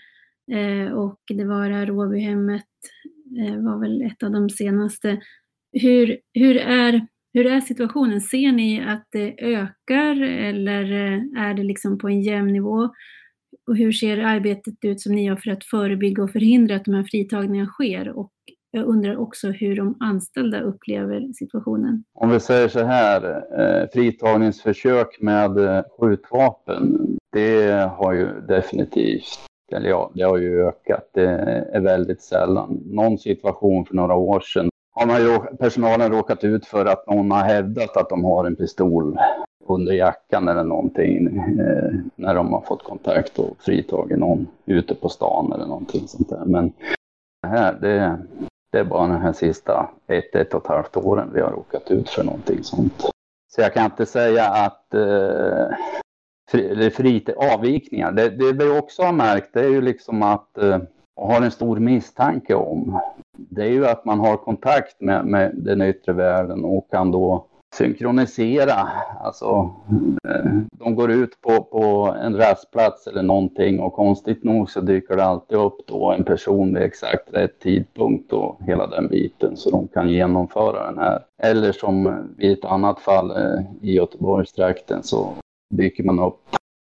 eh, 0.53 0.93
och 0.93 1.21
det 1.29 1.44
var 1.44 1.69
det 1.69 1.75
här 1.75 1.87
Råbyhemmet 1.87 2.65
eh, 3.38 3.56
var 3.56 3.81
väl 3.81 4.03
ett 4.03 4.23
av 4.23 4.31
de 4.31 4.50
senaste. 4.50 5.21
Hur, 5.73 6.19
hur, 6.35 6.56
är, 6.56 7.06
hur 7.35 7.47
är 7.47 7.61
situationen? 7.61 8.20
Ser 8.20 8.53
ni 8.53 8.85
att 8.85 9.06
det 9.12 9.44
ökar 9.44 10.23
eller 10.23 10.93
eh, 10.93 11.43
är 11.43 11.55
det 11.55 11.62
liksom 11.62 11.99
på 11.99 12.09
en 12.09 12.23
jämn 12.23 12.53
nivå? 12.53 12.91
Och 13.67 13.77
hur 13.77 13.93
ser 13.93 14.19
arbetet 14.19 14.75
ut 14.82 15.00
som 15.00 15.15
ni 15.15 15.27
gör 15.27 15.37
för 15.37 15.50
att 15.50 15.65
förebygga 15.65 16.23
och 16.23 16.31
förhindra 16.31 16.77
att 16.77 16.85
de 16.85 16.94
här 16.94 17.06
fritagningarna 17.10 17.70
sker? 17.70 18.08
Och 18.08 18.32
jag 18.74 18.86
undrar 18.86 19.16
också 19.16 19.48
hur 19.48 19.76
de 19.76 19.96
anställda 20.00 20.60
upplever 20.60 21.32
situationen. 21.34 22.04
Om 22.14 22.31
vi 22.31 22.40
säger 22.40 22.69
så 22.69 22.84
här, 22.84 23.44
eh, 23.60 23.88
fritagningsförsök 23.93 25.20
med 25.20 25.58
eh, 25.58 25.82
skjutvapen, 25.98 26.98
det 27.32 27.90
har 27.96 28.12
ju 28.12 28.40
definitivt, 28.48 29.38
eller 29.72 29.88
ja, 29.88 30.10
det 30.14 30.22
har 30.22 30.36
ju 30.36 30.66
ökat. 30.66 31.10
Det 31.12 31.28
är 31.72 31.81
väldigt 31.81 32.22
sällan. 32.22 32.81
Någon 32.84 33.19
situation 33.19 33.86
för 33.86 33.94
några 33.94 34.14
år 34.14 34.40
sedan 34.40 34.69
har 34.94 35.06
man 35.06 35.22
ju, 35.22 35.56
personalen 35.56 36.12
råkat 36.12 36.44
ut 36.44 36.66
för 36.66 36.86
att 36.86 37.06
någon 37.06 37.31
har 37.31 37.43
hävdat 37.43 37.96
att 37.96 38.08
de 38.08 38.24
har 38.24 38.44
en 38.44 38.56
pistol 38.56 39.19
under 39.69 39.93
jackan 39.93 40.48
eller 40.48 40.64
någonting 40.64 41.26
eh, 41.36 41.94
när 42.16 42.34
de 42.34 42.52
har 42.52 42.60
fått 42.60 42.84
kontakt 42.84 43.38
och 43.38 43.56
fritagit 43.58 44.19
någon 44.19 44.46
ute 44.66 44.94
på 44.94 45.08
stan 45.08 45.52
eller 45.52 45.66
någonting 45.66 46.08
sånt 46.08 46.28
där. 46.28 46.44
Men 46.46 46.72
det 47.43 47.48
här, 47.48 47.78
det, 47.81 48.19
det 48.74 48.81
är 48.81 48.84
bara 48.84 49.06
de 49.06 49.20
här 49.20 49.32
sista 49.32 49.90
ett, 50.06 50.34
ett 50.34 50.54
och 50.54 50.62
ett 50.62 50.69
halvt 50.69 50.96
åren 50.96 51.31
vi 51.34 51.40
har 51.40 51.50
råkat 51.50 51.90
ut 51.90 52.08
för 52.08 52.24
någonting 52.24 52.64
sånt. 52.64 53.02
Så 53.52 53.60
jag 53.60 53.74
kan 53.74 53.84
inte 53.84 54.06
säga 54.06 54.48
att 54.48 54.94
eh, 54.94 55.76
fri, 56.50 56.90
fri, 56.90 57.24
avvikningar, 57.36 58.12
det, 58.12 58.28
det 58.28 58.52
vi 58.52 58.78
också 58.78 59.02
har 59.02 59.12
märkt 59.12 59.52
det 59.52 59.60
är 59.60 59.69
ju 59.69 59.81
liksom 59.81 60.22
att 60.22 60.58
eh, 60.58 60.78
och 61.16 61.28
har 61.28 61.43
en 61.43 61.50
stor 61.50 61.76
misstanke 61.76 62.54
om, 62.54 63.00
det 63.36 63.62
är 63.62 63.70
ju 63.70 63.86
att 63.86 64.04
man 64.04 64.20
har 64.20 64.36
kontakt 64.36 65.00
med, 65.00 65.26
med 65.26 65.52
den 65.54 65.82
yttre 65.82 66.12
världen 66.12 66.64
och 66.64 66.90
kan 66.90 67.10
då 67.10 67.46
synkronisera. 67.78 68.88
Alltså, 69.20 69.70
eh, 70.28 70.52
de 70.78 70.94
går 70.94 71.10
ut 71.10 71.40
på, 71.40 71.64
på 71.64 72.14
en 72.22 72.36
rastplats 72.36 73.06
eller 73.06 73.22
någonting 73.22 73.81
och 73.81 73.93
konstigt 73.93 74.44
nog 74.44 74.70
så 74.70 74.81
dyker 74.81 75.16
det 75.16 75.24
alltid 75.24 75.58
upp 75.58 75.86
då 75.86 76.12
en 76.12 76.24
person 76.24 76.74
vid 76.74 76.82
exakt 76.82 77.34
rätt 77.34 77.60
tidpunkt 77.60 78.32
och 78.32 78.58
hela 78.66 78.86
den 78.86 79.08
biten 79.08 79.56
så 79.56 79.70
de 79.70 79.88
kan 79.88 80.08
genomföra 80.08 80.86
den 80.90 80.98
här. 80.98 81.24
Eller 81.43 81.72
som 81.72 82.28
i 82.38 82.52
ett 82.52 82.64
annat 82.64 83.00
fall 83.00 83.31
eh, 83.31 83.60
i 83.82 83.93
Göteborgstrakten 83.93 85.02
så 85.02 85.28
dyker 85.74 86.04
man 86.04 86.19
upp 86.19 86.40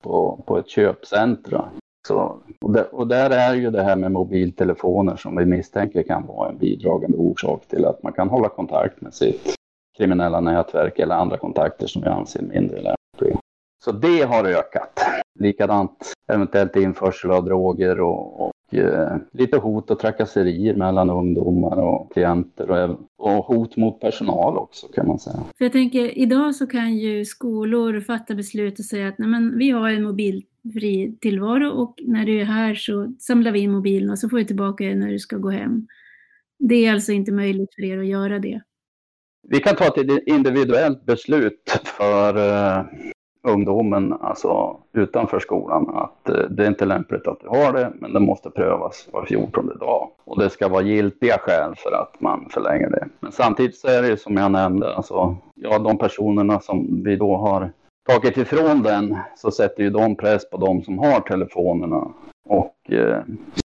på, 0.03 0.43
på 0.47 0.59
ett 0.59 0.69
köpcentra. 0.69 1.65
Så, 2.09 2.37
och, 2.61 2.73
där, 2.73 2.95
och 2.95 3.07
där 3.07 3.31
är 3.31 3.55
ju 3.55 3.71
det 3.71 3.83
här 3.83 3.97
med 3.97 4.13
mobiltelefoner 4.13 5.17
som 5.17 5.37
vi 5.37 5.45
misstänker 5.45 6.03
kan 6.03 6.27
vara 6.27 6.49
en 6.49 6.59
bidragande 6.59 7.17
orsak 7.19 7.69
till 7.69 7.85
att 7.85 8.03
man 8.03 8.13
kan 8.13 8.29
hålla 8.29 8.49
kontakt 8.49 9.01
med 9.01 9.15
sitt 9.15 9.55
kriminella 9.97 10.41
nätverk 10.41 10.99
eller 10.99 11.15
andra 11.15 11.37
kontakter 11.37 11.87
som 11.87 12.03
jag 12.03 12.13
anser 12.13 12.43
mindre 12.43 12.77
lämpliga. 12.77 13.41
Så 13.85 13.93
det 13.93 14.23
har 14.23 14.45
ökat. 14.45 15.01
likadant 15.41 16.15
eventuellt 16.33 16.77
införsel 16.77 17.31
av 17.31 17.45
droger 17.45 18.01
och, 18.01 18.47
och 18.47 18.75
eh, 18.75 19.17
lite 19.33 19.57
hot 19.57 19.91
och 19.91 19.99
trakasserier 19.99 20.75
mellan 20.75 21.11
ungdomar 21.11 21.77
och 21.77 22.13
klienter 22.13 22.71
och, 22.71 23.01
och 23.19 23.45
hot 23.45 23.77
mot 23.77 24.01
personal 24.01 24.59
också 24.59 24.87
kan 24.89 25.07
man 25.07 25.19
säga. 25.19 25.37
För 25.59 25.65
jag 25.65 25.73
tänker, 25.73 26.19
idag 26.19 26.55
så 26.55 26.67
kan 26.67 26.97
ju 26.97 27.25
skolor 27.25 28.01
fatta 28.01 28.35
beslut 28.35 28.79
och 28.79 28.85
säga 28.85 29.09
att 29.09 29.19
nej, 29.19 29.29
men 29.29 29.59
vi 29.59 29.71
har 29.71 29.91
en 29.91 30.03
mobilfri 30.03 31.17
tillvaro 31.21 31.71
och 31.71 31.95
när 32.07 32.27
du 32.27 32.41
är 32.41 32.45
här 32.45 32.75
så 32.75 33.15
samlar 33.19 33.53
vi 33.53 33.59
in 33.59 33.73
mobilen 33.73 34.11
och 34.11 34.19
så 34.19 34.29
får 34.29 34.37
du 34.37 34.45
tillbaka 34.45 34.85
den 34.85 34.99
när 34.99 35.11
du 35.11 35.19
ska 35.19 35.37
gå 35.37 35.51
hem. 35.51 35.87
Det 36.59 36.87
är 36.87 36.93
alltså 36.93 37.13
inte 37.13 37.33
möjligt 37.33 37.75
för 37.75 37.85
er 37.85 37.99
att 37.99 38.07
göra 38.07 38.39
det. 38.39 38.61
Vi 39.49 39.61
kan 39.61 39.77
ta 39.77 39.85
ett 39.85 40.23
individuellt 40.27 41.07
beslut 41.07 41.83
för 41.85 42.37
uh, 42.37 42.85
ungdomen 43.43 44.13
alltså, 44.13 44.77
utanför 44.93 45.41
skolan 45.41 45.89
att 45.89 46.35
uh, 46.35 46.51
det 46.51 46.65
är 46.65 46.69
inte 46.69 46.85
lämpligt 46.85 47.27
att 47.27 47.41
du 47.41 47.49
har 47.49 47.73
det, 47.73 47.93
men 47.95 48.13
det 48.13 48.21
måste 48.21 48.51
prövas 48.51 49.09
var 49.13 49.25
14 49.25 49.79
dag. 49.81 50.11
Och 50.25 50.39
det 50.39 50.51
ska 50.51 50.69
vara 50.69 50.83
giltiga 50.83 51.39
skäl 51.39 51.75
för 51.77 51.93
att 51.93 52.21
man 52.21 52.49
förlänger 52.51 52.91
det. 52.91 53.09
Men 53.21 53.33
samtidigt 53.33 53.77
så 53.77 53.89
är 53.89 54.03
det 54.03 54.09
ju 54.09 54.17
som 54.17 54.37
jag 54.37 54.53
nämnde, 54.53 54.95
alltså, 54.97 55.37
ja, 55.55 55.79
de 55.79 55.99
personerna 55.99 56.61
som 56.61 57.03
vi 57.05 57.17
då 57.17 57.37
har 57.37 57.73
tagit 58.09 58.37
ifrån 58.37 58.83
den 58.83 59.19
så 59.37 59.51
sätter 59.51 59.83
ju 59.83 59.91
de 59.91 60.17
press 60.17 60.51
på 60.51 60.57
de 60.57 60.83
som 60.83 60.99
har 60.99 61.21
telefonerna. 61.21 62.09
Och 62.49 62.77
uh, 62.93 63.19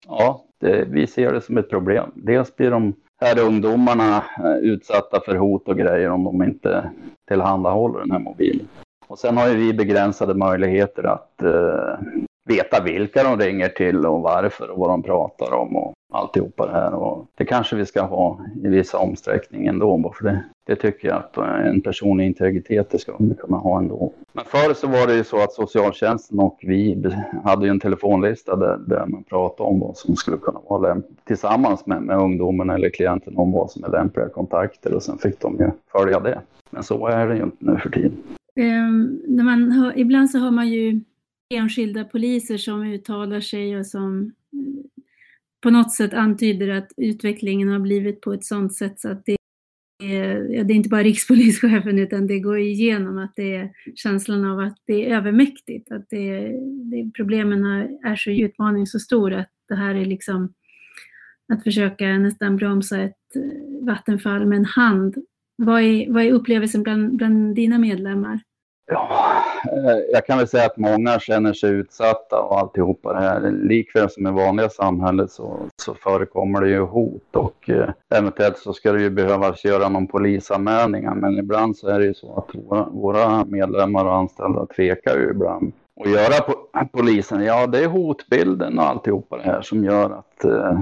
ja, 0.07 0.45
det, 0.61 0.85
vi 0.89 1.07
ser 1.07 1.33
det 1.33 1.41
som 1.41 1.59
ett 1.59 1.71
problem. 1.71 2.11
Dels 2.15 2.57
blir 2.57 2.71
de 2.71 2.95
här 3.21 3.39
ungdomarna 3.39 4.17
eh, 4.17 4.57
utsatta 4.57 5.21
för 5.21 5.37
hot 5.37 5.69
och 5.69 5.79
grejer 5.79 6.11
om 6.11 6.25
de 6.25 6.43
inte 6.43 6.91
tillhandahåller 7.29 7.99
den 7.99 8.11
här 8.11 8.19
mobilen. 8.19 8.69
Och 9.07 9.19
sen 9.19 9.37
har 9.37 9.49
ju 9.49 9.57
vi 9.57 9.73
begränsade 9.73 10.35
möjligheter 10.35 11.03
att 11.03 11.43
eh, 11.43 11.99
veta 12.45 12.83
vilka 12.83 13.23
de 13.23 13.39
ringer 13.39 13.69
till 13.69 14.07
och 14.07 14.21
varför 14.21 14.71
och 14.71 14.79
vad 14.79 14.91
de 14.91 15.03
pratar 15.03 15.53
om 15.53 15.77
och 15.77 15.93
alltihopa 16.13 16.67
det 16.67 16.73
här. 16.73 16.95
Och 16.95 17.27
det 17.35 17.45
kanske 17.45 17.77
vi 17.77 17.87
ska 17.87 18.03
ha 18.03 18.41
i 18.65 18.69
vissa 18.69 18.99
omsträckning 18.99 19.67
ändå, 19.67 20.13
för 20.17 20.25
det, 20.25 20.45
det 20.67 20.77
tycker 20.77 21.09
jag 21.09 21.17
att 21.17 21.37
eh, 21.37 21.67
en 21.67 21.81
personlig 21.81 22.27
integritet 22.27 22.91
det 22.91 22.99
ska 22.99 23.17
vi 23.19 23.35
kunna 23.35 23.57
ha 23.57 23.79
ändå. 23.79 24.13
Men 24.33 24.45
förr 24.45 24.75
så 24.75 24.87
var 24.87 25.07
det 25.07 25.15
ju 25.15 25.25
så 25.25 25.43
att 25.43 25.53
socialtjänsten 25.53 26.39
och 26.39 26.59
vi 26.63 27.13
hade 27.45 27.67
ju 27.67 27.71
en 27.71 27.81
telefonlista 27.81 28.57
där, 28.57 28.79
där 28.87 29.07
man 29.07 29.25
pratade 29.25 29.69
om 29.69 29.81
vad 29.81 29.97
som 29.97 30.17
skulle 30.17 30.37
kunna 30.37 30.61
vara 30.69 30.89
lämpligt 30.89 31.25
tillsammans 31.25 31.87
med, 31.87 32.03
med 32.03 32.17
ungdomen 32.17 32.71
eller 32.71 32.91
klienten 32.91 33.37
om 33.37 33.53
vad 33.53 33.71
som 33.71 33.85
är 33.85 33.89
lämpliga 33.89 34.29
kontakter 34.29 34.95
och 34.95 35.03
sen 35.03 35.19
fick 35.19 35.41
de 35.41 35.57
ju 35.59 35.71
följa 35.93 36.21
det. 36.21 36.41
Men 36.71 36.83
så 36.83 37.07
är 37.07 37.27
det 37.27 37.37
ju 37.37 37.43
inte 37.43 37.57
nu 37.59 37.77
för 37.77 37.91
tiden. 37.91 38.17
Um, 38.57 39.23
när 39.27 39.45
man 39.45 39.73
hör, 39.73 39.99
ibland 39.99 40.31
så 40.31 40.39
har 40.39 40.51
man 40.51 40.69
ju 40.69 41.01
enskilda 41.51 42.05
poliser 42.05 42.59
som 42.59 42.83
uttalar 42.83 43.41
sig 43.41 43.77
och 43.77 43.87
som 43.87 44.33
eh, 44.53 45.03
på 45.63 45.71
något 45.71 45.93
sätt 45.93 46.15
antyder 46.15 46.69
att 46.69 46.93
utvecklingen 46.97 47.69
har 47.69 47.79
blivit 47.79 48.21
på 48.21 48.33
ett 48.33 48.45
sådant 48.45 48.75
sätt 48.75 49.01
så 49.01 49.09
att 49.09 49.25
det 49.27 49.37
är, 50.03 50.55
ja, 50.55 50.65
det 50.65 50.73
är 50.73 50.77
inte 50.77 50.89
bara 50.89 51.03
rikspolischefen 51.03 51.99
utan 51.99 52.27
det 52.27 52.41
går 52.41 52.59
igenom 52.59 53.19
att 53.19 53.33
det 53.37 53.55
är 53.55 53.73
känslan 53.95 54.45
av 54.45 54.59
att 54.59 54.77
det 54.87 55.11
är 55.11 55.17
övermäktigt, 55.17 55.93
att 55.93 56.07
det, 56.11 56.41
det, 56.91 57.11
problemen 57.17 57.65
är 58.05 58.17
så 58.17 58.31
utmaning 58.31 58.87
så 58.87 58.99
stor 58.99 59.33
att 59.33 59.51
det 59.69 59.75
här 59.75 59.95
är 59.95 60.05
liksom 60.05 60.53
att 61.53 61.65
försöka 61.65 62.19
nästan 62.19 62.57
bromsa 62.57 63.01
ett 63.01 63.37
eh, 63.37 63.87
vattenfall 63.87 64.47
med 64.47 64.59
en 64.59 64.65
hand. 64.65 65.15
Vad 65.57 65.83
är, 65.83 66.13
vad 66.13 66.25
är 66.25 66.33
upplevelsen 66.33 66.83
bland, 66.83 67.17
bland 67.17 67.55
dina 67.55 67.79
medlemmar? 67.79 68.41
Ja, 68.93 69.43
eh, 69.73 69.97
jag 70.13 70.27
kan 70.27 70.39
väl 70.39 70.49
säga 70.49 70.67
att 70.67 70.77
många 70.77 71.21
känner 71.21 71.53
sig 71.53 71.71
utsatta 71.71 72.41
och 72.41 72.59
alltihopa 72.59 73.13
det 73.13 73.21
här. 73.21 73.51
Likväl 73.51 74.11
som 74.11 74.27
i 74.27 74.31
vanliga 74.31 74.69
samhället 74.69 75.31
så, 75.31 75.59
så 75.77 75.95
förekommer 75.95 76.61
det 76.61 76.69
ju 76.69 76.81
hot 76.81 77.37
och 77.37 77.71
eh, 77.71 77.91
eventuellt 78.15 78.59
så 78.59 78.73
ska 78.73 78.93
det 78.93 79.03
ju 79.03 79.11
behövas 79.11 79.65
göra 79.65 79.89
någon 79.89 80.07
polisanmälning. 80.07 81.09
Men 81.15 81.39
ibland 81.39 81.77
så 81.77 81.89
är 81.89 81.99
det 81.99 82.05
ju 82.05 82.15
så 82.15 82.37
att 82.39 82.55
våra, 82.55 82.85
våra 82.85 83.45
medlemmar 83.45 84.05
och 84.05 84.15
anställda 84.15 84.67
tvekar 84.67 85.17
ju 85.17 85.31
ibland 85.31 85.73
att 86.01 86.11
göra 86.11 86.41
po 86.41 86.55
polisen. 86.93 87.45
Ja, 87.45 87.67
det 87.67 87.85
är 87.85 87.89
hotbilden 87.89 88.79
och 88.79 88.85
alltihopa 88.85 89.37
det 89.37 89.43
här 89.43 89.63
som 89.63 89.85
gör 89.85 90.11
att 90.11 90.45
eh, 90.45 90.81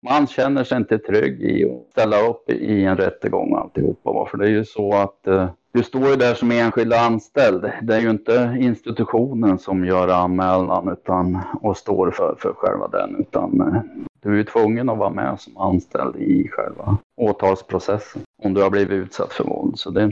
man 0.00 0.26
känner 0.26 0.64
sig 0.64 0.78
inte 0.78 0.98
trygg 0.98 1.42
i 1.42 1.70
att 1.70 1.92
ställa 1.92 2.28
upp 2.28 2.50
i 2.50 2.84
en 2.84 2.96
rättegång 2.96 3.52
och 3.52 3.58
alltihopa. 3.58 4.26
För 4.30 4.38
det 4.38 4.46
är 4.46 4.50
ju 4.50 4.64
så 4.64 4.94
att 4.94 5.26
eh, 5.26 5.48
du 5.78 5.84
står 5.84 6.08
ju 6.08 6.16
där 6.16 6.34
som 6.34 6.50
enskild 6.50 6.92
anställd. 6.92 7.72
Det 7.82 7.94
är 7.94 8.00
ju 8.00 8.10
inte 8.10 8.56
institutionen 8.60 9.58
som 9.58 9.84
gör 9.84 10.08
anmälan 10.08 10.88
utan, 10.92 11.38
och 11.60 11.76
står 11.76 12.10
för, 12.10 12.36
för 12.38 12.52
själva 12.52 12.88
den, 12.88 13.16
utan 13.20 13.60
eh, 13.60 13.82
du 14.22 14.32
är 14.32 14.36
ju 14.36 14.44
tvungen 14.44 14.88
att 14.88 14.98
vara 14.98 15.10
med 15.10 15.40
som 15.40 15.56
anställd 15.56 16.16
i 16.16 16.48
själva 16.48 16.98
åtalsprocessen 17.16 18.22
om 18.42 18.54
du 18.54 18.62
har 18.62 18.70
blivit 18.70 18.90
utsatt 18.90 19.32
för 19.32 19.44
våld. 19.44 19.78
Så 19.78 19.90
det, 19.90 20.06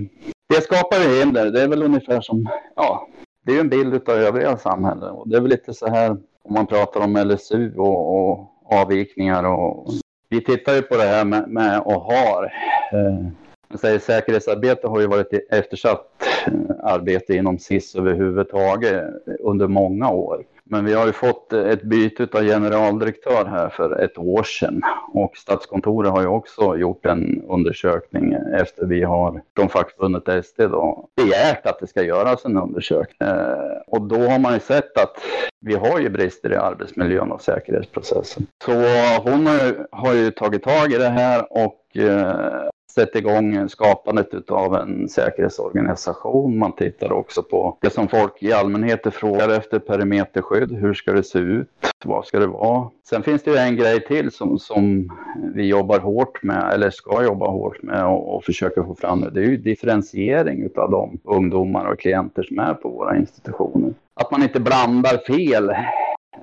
det 0.49 0.61
skapar 0.63 0.97
ju 0.97 1.19
hinder. 1.19 1.51
Det 1.51 1.63
är 1.63 1.69
väl 1.69 1.83
ungefär 1.83 2.21
som, 2.21 2.49
ja, 2.77 3.09
det 3.45 3.53
är 3.53 3.55
ju 3.55 3.61
en 3.61 3.69
bild 3.69 4.09
av 4.09 4.15
övriga 4.15 4.57
samhällen 4.57 5.11
och 5.11 5.29
det 5.29 5.37
är 5.37 5.41
väl 5.41 5.51
lite 5.51 5.75
så 5.75 5.87
här 5.87 6.11
om 6.45 6.55
man 6.55 6.67
pratar 6.67 7.01
om 7.01 7.17
LSU 7.17 7.77
och, 7.77 8.31
och 8.31 8.53
avvikningar 8.65 9.45
och 9.45 9.91
vi 10.29 10.45
tittar 10.45 10.75
ju 10.75 10.83
på 10.83 10.97
det 10.97 11.07
här 11.07 11.25
med, 11.25 11.49
med 11.49 11.81
och 11.81 12.03
har 12.03 12.45
eh, 12.93 13.46
säger, 13.75 13.99
säkerhetsarbete 13.99 14.89
har 14.89 15.01
ju 15.01 15.07
varit 15.07 15.33
eftersatt 15.51 16.07
eh, 16.47 16.53
arbete 16.83 17.35
inom 17.35 17.59
SIS 17.59 17.95
överhuvudtaget 17.95 18.95
eh, 18.95 19.35
under 19.41 19.67
många 19.67 20.11
år. 20.11 20.45
Men 20.65 20.85
vi 20.85 20.95
har 20.95 21.07
ju 21.07 21.13
fått 21.13 21.53
eh, 21.53 21.61
ett 21.61 21.83
byte 21.83 22.29
av 22.33 22.45
generaldirektör 22.45 23.45
här 23.45 23.69
för 23.69 24.05
ett 24.05 24.19
år 24.19 24.43
sedan 24.43 24.83
och 25.13 25.37
Statskontoret 25.37 26.11
har 26.11 26.21
ju 26.21 26.27
också 26.27 26.77
gjort 26.77 27.07
en 27.07 27.43
undersökning 27.49 28.33
efter 28.55 28.87
vi 28.87 29.03
har 29.03 29.43
från 29.57 29.69
fackförbundet 29.69 30.47
SD 30.47 30.61
då 30.61 31.09
begärt 31.17 31.67
att 31.67 31.79
det 31.81 31.87
ska 31.87 32.03
göras 32.03 32.45
en 32.45 32.57
undersökning. 32.57 33.29
Och 33.87 34.03
då 34.03 34.19
har 34.19 34.39
man 34.39 34.55
ju 34.55 34.61
sett 34.61 34.99
att 34.99 35.17
vi 35.61 35.75
har 35.75 36.01
ju 36.01 36.09
brister 36.09 36.53
i 36.53 36.57
arbetsmiljön 36.57 37.33
och 37.33 37.43
säkerhetsprocessen. 37.43 38.47
Så 38.65 38.73
hon 39.31 39.47
har 39.47 39.67
ju, 39.67 39.87
har 39.91 40.15
ju 40.15 40.31
tagit 40.31 40.63
tag 40.63 40.93
i 40.93 40.99
det 40.99 41.09
här 41.09 41.47
och 41.51 41.83
sätta 42.97 43.19
igång 43.19 43.69
skapandet 43.69 44.51
av 44.51 44.75
en 44.75 45.09
säkerhetsorganisation. 45.09 46.59
Man 46.59 46.73
tittar 46.73 47.13
också 47.13 47.43
på 47.43 47.79
det 47.81 47.91
som 47.91 48.09
folk 48.09 48.43
i 48.43 48.53
allmänhet 48.53 49.15
frågar 49.15 49.49
efter, 49.49 49.79
perimeterskydd. 49.79 50.73
Hur 50.73 50.95
ska 50.95 51.13
det 51.13 51.23
se 51.23 51.39
ut? 51.39 51.69
Vad 52.05 52.27
ska 52.27 52.39
det 52.39 52.47
vara? 52.47 52.91
Sen 53.09 53.23
finns 53.23 53.43
det 53.43 53.51
ju 53.51 53.57
en 53.57 53.77
grej 53.77 54.07
till 54.07 54.31
som, 54.31 54.59
som 54.59 55.09
vi 55.55 55.67
jobbar 55.67 55.99
hårt 55.99 56.43
med, 56.43 56.73
eller 56.73 56.91
ska 56.91 57.25
jobba 57.25 57.47
hårt 57.47 57.83
med 57.83 58.07
och, 58.07 58.37
och 58.37 58.45
försöka 58.45 58.85
få 58.85 58.95
fram 58.95 59.21
det. 59.21 59.31
Det 59.31 59.41
är 59.41 59.45
ju 59.45 59.57
differentiering 59.57 60.69
av 60.77 60.91
de 60.91 61.19
ungdomar 61.25 61.85
och 61.85 62.01
klienter 62.01 62.43
som 62.43 62.59
är 62.59 62.75
på 62.75 62.89
våra 62.89 63.17
institutioner. 63.17 63.95
Att 64.15 64.31
man 64.31 64.43
inte 64.43 64.61
blandar 64.61 65.19
fel 65.27 65.71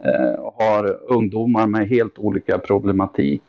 Eh, 0.04 0.40
och 0.40 0.54
har 0.64 0.98
ungdomar 1.08 1.68
med 1.68 1.88
helt 1.88 2.20
olika 2.20 2.58
problematik 2.58 3.44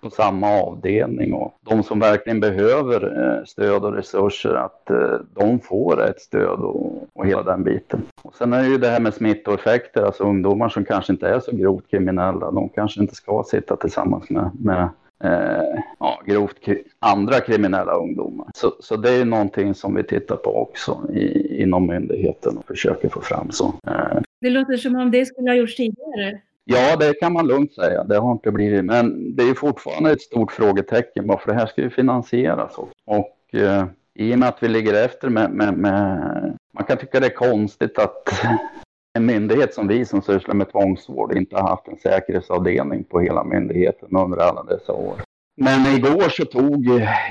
på 0.00 0.10
samma 0.10 0.60
avdelning 0.60 1.32
och 1.32 1.54
de 1.60 1.82
som 1.82 1.98
verkligen 2.00 2.40
behöver 2.40 3.22
eh, 3.22 3.44
stöd 3.44 3.84
och 3.84 3.92
resurser 3.92 4.54
att 4.54 4.90
eh, 4.90 5.20
de 5.34 5.60
får 5.60 6.04
ett 6.04 6.20
stöd 6.20 6.58
och, 6.58 7.08
och 7.12 7.26
hela 7.26 7.42
den 7.42 7.64
biten. 7.64 8.02
Och 8.22 8.34
sen 8.34 8.52
är 8.52 8.62
det 8.62 8.68
ju 8.68 8.78
det 8.78 8.88
här 8.88 9.00
med 9.00 9.14
smittoeffekter, 9.14 10.02
alltså 10.02 10.24
ungdomar 10.24 10.68
som 10.68 10.84
kanske 10.84 11.12
inte 11.12 11.28
är 11.28 11.40
så 11.40 11.56
grovt 11.56 11.90
kriminella, 11.90 12.50
de 12.50 12.68
kanske 12.68 13.00
inte 13.00 13.14
ska 13.14 13.44
sitta 13.46 13.76
tillsammans 13.76 14.30
med, 14.30 14.50
med 14.54 14.88
eh, 15.24 15.80
ja, 15.98 16.20
grovt 16.26 16.56
andra 16.98 17.40
kriminella 17.40 17.92
ungdomar. 17.92 18.46
Så, 18.54 18.72
så 18.80 18.96
det 18.96 19.10
är 19.10 19.24
någonting 19.24 19.74
som 19.74 19.94
vi 19.94 20.04
tittar 20.04 20.36
på 20.36 20.56
också 20.56 21.00
i, 21.12 21.62
inom 21.62 21.86
myndigheten 21.86 22.56
och 22.56 22.66
försöker 22.66 23.08
få 23.08 23.20
fram. 23.20 23.50
Så, 23.50 23.74
eh. 23.86 24.18
Det 24.40 24.50
låter 24.50 24.76
som 24.76 24.96
om 24.96 25.10
det 25.10 25.26
skulle 25.26 25.50
ha 25.50 25.56
gjorts 25.56 25.76
tidigare. 25.76 26.40
Ja, 26.64 26.96
det 26.96 27.14
kan 27.20 27.32
man 27.32 27.46
lugnt 27.46 27.72
säga. 27.72 28.04
Det 28.04 28.16
har 28.16 28.32
inte 28.32 28.50
blivit, 28.50 28.84
men 28.84 29.36
det 29.36 29.42
är 29.42 29.54
fortfarande 29.54 30.12
ett 30.12 30.20
stort 30.20 30.52
frågetecken 30.52 31.26
varför 31.26 31.52
det 31.52 31.58
här 31.58 31.66
ska 31.66 31.82
ju 31.82 31.90
finansieras. 31.90 32.78
också. 32.78 32.94
och 33.04 33.60
eh, 33.60 33.86
i 34.14 34.34
och 34.34 34.38
med 34.38 34.48
att 34.48 34.62
vi 34.62 34.68
ligger 34.68 35.04
efter 35.04 35.28
med, 35.28 35.50
med, 35.50 35.74
med, 35.74 36.58
man 36.74 36.84
kan 36.84 36.96
tycka 36.96 37.20
det 37.20 37.26
är 37.26 37.34
konstigt 37.34 37.98
att 37.98 38.28
en 39.18 39.26
myndighet 39.26 39.74
som 39.74 39.88
vi 39.88 40.04
som 40.04 40.22
sysslar 40.22 40.54
med 40.54 40.70
tvångsvård 40.72 41.36
inte 41.36 41.56
har 41.56 41.68
haft 41.68 41.88
en 41.88 41.96
säkerhetsavdelning 41.96 43.04
på 43.04 43.20
hela 43.20 43.44
myndigheten 43.44 44.16
under 44.16 44.38
alla 44.38 44.62
dessa 44.62 44.92
år. 44.92 45.14
Men 45.56 45.96
igår 45.96 46.28
så 46.28 46.44
tog 46.44 46.86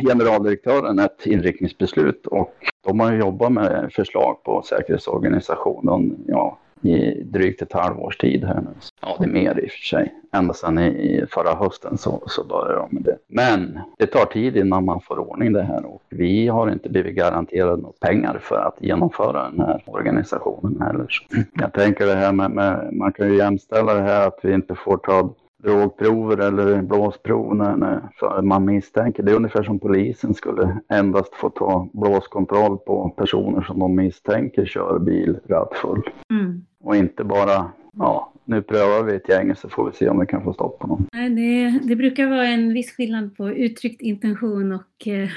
generaldirektören 0.07 0.99
ett 0.99 1.25
inriktningsbeslut 1.25 2.27
och 2.27 2.53
de 2.87 2.99
har 2.99 3.13
jobbat 3.13 3.51
med 3.51 3.89
förslag 3.93 4.43
på 4.43 4.61
säkerhetsorganisationen 4.61 6.15
ja, 6.27 6.57
i 6.87 7.23
drygt 7.23 7.61
ett 7.61 7.73
halvårs 7.73 8.17
tid 8.17 8.43
här 8.43 8.61
nu. 8.61 8.69
Ja, 9.01 9.15
det 9.19 9.25
är 9.25 9.29
mer 9.29 9.59
i 9.59 9.67
och 9.67 9.71
för 9.71 9.79
sig. 9.79 10.13
Ända 10.33 10.53
sedan 10.53 10.79
i 10.79 11.25
förra 11.29 11.55
hösten 11.55 11.97
så, 11.97 12.23
så 12.27 12.43
började 12.43 12.75
de 12.75 12.87
med 12.91 13.03
det. 13.03 13.17
Men 13.27 13.79
det 13.97 14.07
tar 14.07 14.25
tid 14.25 14.57
innan 14.57 14.85
man 14.85 15.01
får 15.01 15.19
ordning 15.19 15.53
det 15.53 15.63
här 15.63 15.85
och 15.85 16.01
vi 16.09 16.47
har 16.47 16.71
inte 16.71 16.89
blivit 16.89 17.15
garanterade 17.15 17.81
några 17.81 17.93
pengar 17.99 18.37
för 18.41 18.55
att 18.55 18.77
genomföra 18.79 19.49
den 19.49 19.59
här 19.59 19.83
organisationen 19.85 20.81
heller. 20.81 21.07
Jag 21.53 21.73
tänker 21.73 22.05
det 22.05 22.15
här 22.15 22.31
med, 22.31 22.51
med 22.51 22.93
man 22.93 23.13
kan 23.13 23.29
ju 23.29 23.37
jämställa 23.37 23.93
det 23.93 24.01
här 24.01 24.27
att 24.27 24.39
vi 24.43 24.53
inte 24.53 24.75
får 24.75 24.97
ta 24.97 25.33
drogprover 25.65 26.37
eller 26.37 26.81
blåsprov 26.81 27.55
när, 27.55 27.75
när 27.75 28.41
man 28.41 28.65
misstänker. 28.65 29.23
Det 29.23 29.31
är 29.31 29.35
ungefär 29.35 29.63
som 29.63 29.79
polisen 29.79 30.33
skulle 30.33 30.77
endast 30.89 31.35
få 31.35 31.49
ta 31.49 31.89
blåskontroll 31.93 32.77
på 32.77 33.09
personer 33.09 33.61
som 33.61 33.79
de 33.79 33.95
misstänker 33.95 34.65
kör 34.65 34.99
bil 34.99 35.37
rattfull. 35.47 36.01
Mm. 36.31 36.65
Och 36.85 36.95
inte 36.95 37.23
bara, 37.23 37.71
ja, 37.97 38.33
nu 38.45 38.61
prövar 38.61 39.03
vi 39.03 39.15
ett 39.15 39.29
gäng 39.29 39.55
så 39.55 39.69
får 39.69 39.91
vi 39.91 39.97
se 39.97 40.09
om 40.09 40.19
vi 40.19 40.25
kan 40.25 40.43
få 40.43 40.53
stopp 40.53 40.79
på 40.79 40.87
någon. 40.87 41.07
Nej, 41.13 41.29
det, 41.29 41.79
det 41.87 41.95
brukar 41.95 42.27
vara 42.27 42.47
en 42.47 42.73
viss 42.73 42.95
skillnad 42.95 43.37
på 43.37 43.49
uttryckt 43.49 44.01
intention 44.01 44.71
och 44.71 45.07
eh, 45.07 45.29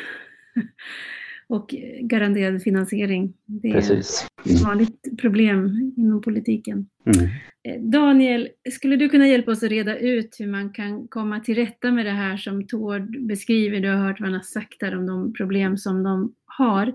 och 1.48 1.74
garanterad 2.00 2.62
finansiering. 2.62 3.34
Det 3.46 3.68
är 3.68 3.72
Precis. 3.72 4.26
ett 4.44 4.60
vanligt 4.60 5.20
problem 5.20 5.92
inom 5.96 6.22
politiken. 6.22 6.88
Mm. 7.04 7.28
Eh, 7.68 7.80
Daniel, 7.80 8.48
skulle 8.72 8.96
du 8.96 9.08
kunna 9.08 9.28
hjälpa 9.28 9.50
oss 9.50 9.62
att 9.62 9.70
reda 9.70 9.98
ut 9.98 10.36
hur 10.38 10.46
man 10.46 10.72
kan 10.72 11.08
komma 11.08 11.40
till 11.40 11.54
rätta 11.54 11.90
med 11.90 12.06
det 12.06 12.12
här 12.12 12.36
som 12.36 12.66
Tord 12.66 13.20
beskriver? 13.20 13.80
Du 13.80 13.88
har 13.88 13.96
hört 13.96 14.20
vad 14.20 14.28
han 14.28 14.38
har 14.38 14.44
sagt 14.44 14.80
där 14.80 14.96
om 14.98 15.06
de 15.06 15.32
problem 15.32 15.76
som 15.76 16.02
de 16.02 16.34
har. 16.46 16.94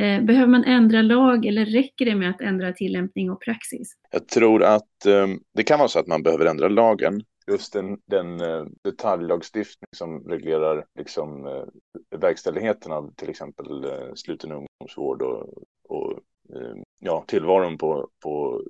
Eh, 0.00 0.22
behöver 0.22 0.46
man 0.46 0.64
ändra 0.64 1.02
lag 1.02 1.46
eller 1.46 1.64
räcker 1.64 2.04
det 2.04 2.14
med 2.14 2.30
att 2.30 2.40
ändra 2.40 2.72
tillämpning 2.72 3.30
och 3.30 3.40
praxis? 3.40 3.92
Jag 4.10 4.28
tror 4.28 4.62
att 4.62 5.06
eh, 5.06 5.26
det 5.54 5.62
kan 5.62 5.78
vara 5.78 5.88
så 5.88 5.98
att 5.98 6.06
man 6.06 6.22
behöver 6.22 6.46
ändra 6.46 6.68
lagen 6.68 7.22
just 7.50 7.72
den, 7.72 7.98
den 8.06 8.40
eh, 8.40 8.64
detaljlagstiftning 8.84 9.88
som 9.96 10.28
reglerar 10.28 10.84
liksom, 10.98 11.46
eh, 11.46 12.18
verkställigheten 12.18 12.92
av 12.92 13.14
till 13.14 13.30
exempel 13.30 13.84
eh, 13.84 14.14
sluten 14.14 14.52
ungdomsvård 14.52 15.22
och, 15.22 15.48
och 15.88 16.12
eh, 16.54 16.76
ja, 16.98 17.24
tillvaron 17.26 17.78
på, 17.78 18.08
på 18.22 18.62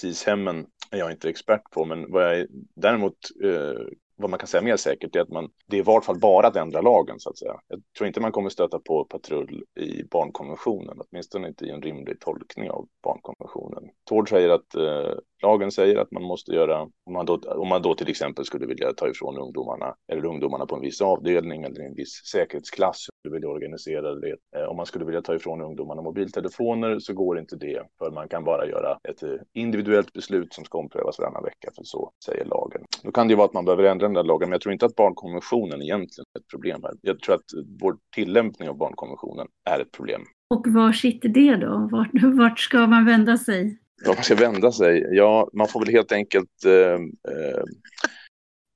SIS-hemmen 0.00 0.66
är 0.90 0.98
jag 0.98 1.10
inte 1.10 1.28
expert 1.28 1.70
på, 1.70 1.84
men 1.84 2.12
vad 2.12 2.38
jag 2.38 2.46
däremot 2.76 3.16
eh, 3.44 3.86
vad 4.18 4.30
man 4.30 4.38
kan 4.38 4.46
säga 4.46 4.62
mer 4.62 4.76
säkert 4.76 5.16
är 5.16 5.20
att 5.20 5.28
man, 5.28 5.50
det 5.66 5.76
är 5.76 5.80
i 5.80 5.84
vart 5.84 6.04
fall 6.04 6.18
bara 6.18 6.46
att 6.46 6.56
ändra 6.56 6.80
lagen 6.80 7.20
så 7.20 7.30
att 7.30 7.38
säga. 7.38 7.60
Jag 7.68 7.82
tror 7.98 8.08
inte 8.08 8.20
man 8.20 8.32
kommer 8.32 8.50
stöta 8.50 8.78
på 8.78 9.04
patrull 9.04 9.64
i 9.80 10.02
barnkonventionen, 10.10 11.00
åtminstone 11.00 11.48
inte 11.48 11.64
i 11.64 11.70
en 11.70 11.82
rimlig 11.82 12.20
tolkning 12.20 12.70
av 12.70 12.88
barnkonventionen. 13.02 13.84
Tord 14.08 14.28
säger 14.28 14.50
att 14.50 14.74
eh, 14.74 15.14
lagen 15.42 15.70
säger 15.70 15.96
att 15.96 16.10
man 16.10 16.22
måste 16.22 16.52
göra, 16.52 16.80
om 16.82 17.12
man, 17.12 17.26
då, 17.26 17.36
om 17.36 17.68
man 17.68 17.82
då 17.82 17.94
till 17.94 18.08
exempel 18.08 18.44
skulle 18.44 18.66
vilja 18.66 18.92
ta 18.92 19.08
ifrån 19.08 19.38
ungdomarna 19.38 19.94
eller 20.12 20.24
ungdomarna 20.24 20.66
på 20.66 20.76
en 20.76 20.80
viss 20.80 21.00
avdelning 21.00 21.62
eller 21.62 21.80
en 21.80 21.94
viss 21.94 22.22
säkerhetsklass, 22.32 23.06
skulle 23.18 23.34
vilja 23.34 23.48
organisera 23.48 24.14
det. 24.14 24.36
Eh, 24.56 24.64
om 24.64 24.76
man 24.76 24.86
skulle 24.86 25.04
vilja 25.04 25.22
ta 25.22 25.34
ifrån 25.34 25.60
ungdomarna 25.60 26.02
mobiltelefoner 26.02 26.98
så 26.98 27.14
går 27.14 27.38
inte 27.38 27.56
det, 27.56 27.82
för 27.98 28.10
man 28.10 28.28
kan 28.28 28.44
bara 28.44 28.66
göra 28.66 28.98
ett 29.08 29.22
eh, 29.22 29.30
individuellt 29.52 30.12
beslut 30.12 30.52
som 30.52 30.64
ska 30.64 30.78
omprövas 30.78 31.18
varannan 31.18 31.44
vecka, 31.44 31.70
för 31.76 31.84
så 31.84 32.12
säger 32.24 32.44
lagen. 32.44 32.82
Då 33.02 33.12
kan 33.12 33.28
det 33.28 33.32
ju 33.32 33.36
vara 33.36 33.46
att 33.46 33.54
man 33.54 33.64
behöver 33.64 33.84
ändra 33.84 34.06
den 34.06 34.14
där 34.14 34.24
lagen, 34.24 34.48
men 34.48 34.54
jag 34.54 34.60
tror 34.60 34.72
inte 34.72 34.86
att 34.86 34.96
barnkonventionen 34.96 35.82
egentligen 35.82 36.26
är 36.34 36.40
ett 36.40 36.48
problem 36.48 36.80
här. 36.82 36.92
Jag 37.02 37.20
tror 37.20 37.34
att 37.34 37.50
vår 37.80 37.96
tillämpning 38.14 38.68
av 38.68 38.76
barnkonventionen 38.76 39.46
är 39.70 39.80
ett 39.80 39.92
problem. 39.92 40.22
Och 40.50 40.66
var 40.66 40.92
sitter 40.92 41.28
det 41.28 41.56
då? 41.56 41.88
Vart, 41.92 42.10
vart 42.38 42.58
ska 42.58 42.86
man 42.86 43.06
vända 43.06 43.36
sig? 43.36 43.78
Vart 44.06 44.16
man 44.16 44.24
ska 44.24 44.34
vända 44.34 44.72
sig? 44.72 45.06
Ja, 45.10 45.48
man 45.52 45.68
får 45.68 45.80
väl 45.80 45.94
helt 45.94 46.12
enkelt 46.12 46.64
eh, 46.64 47.00
eh, 47.32 47.62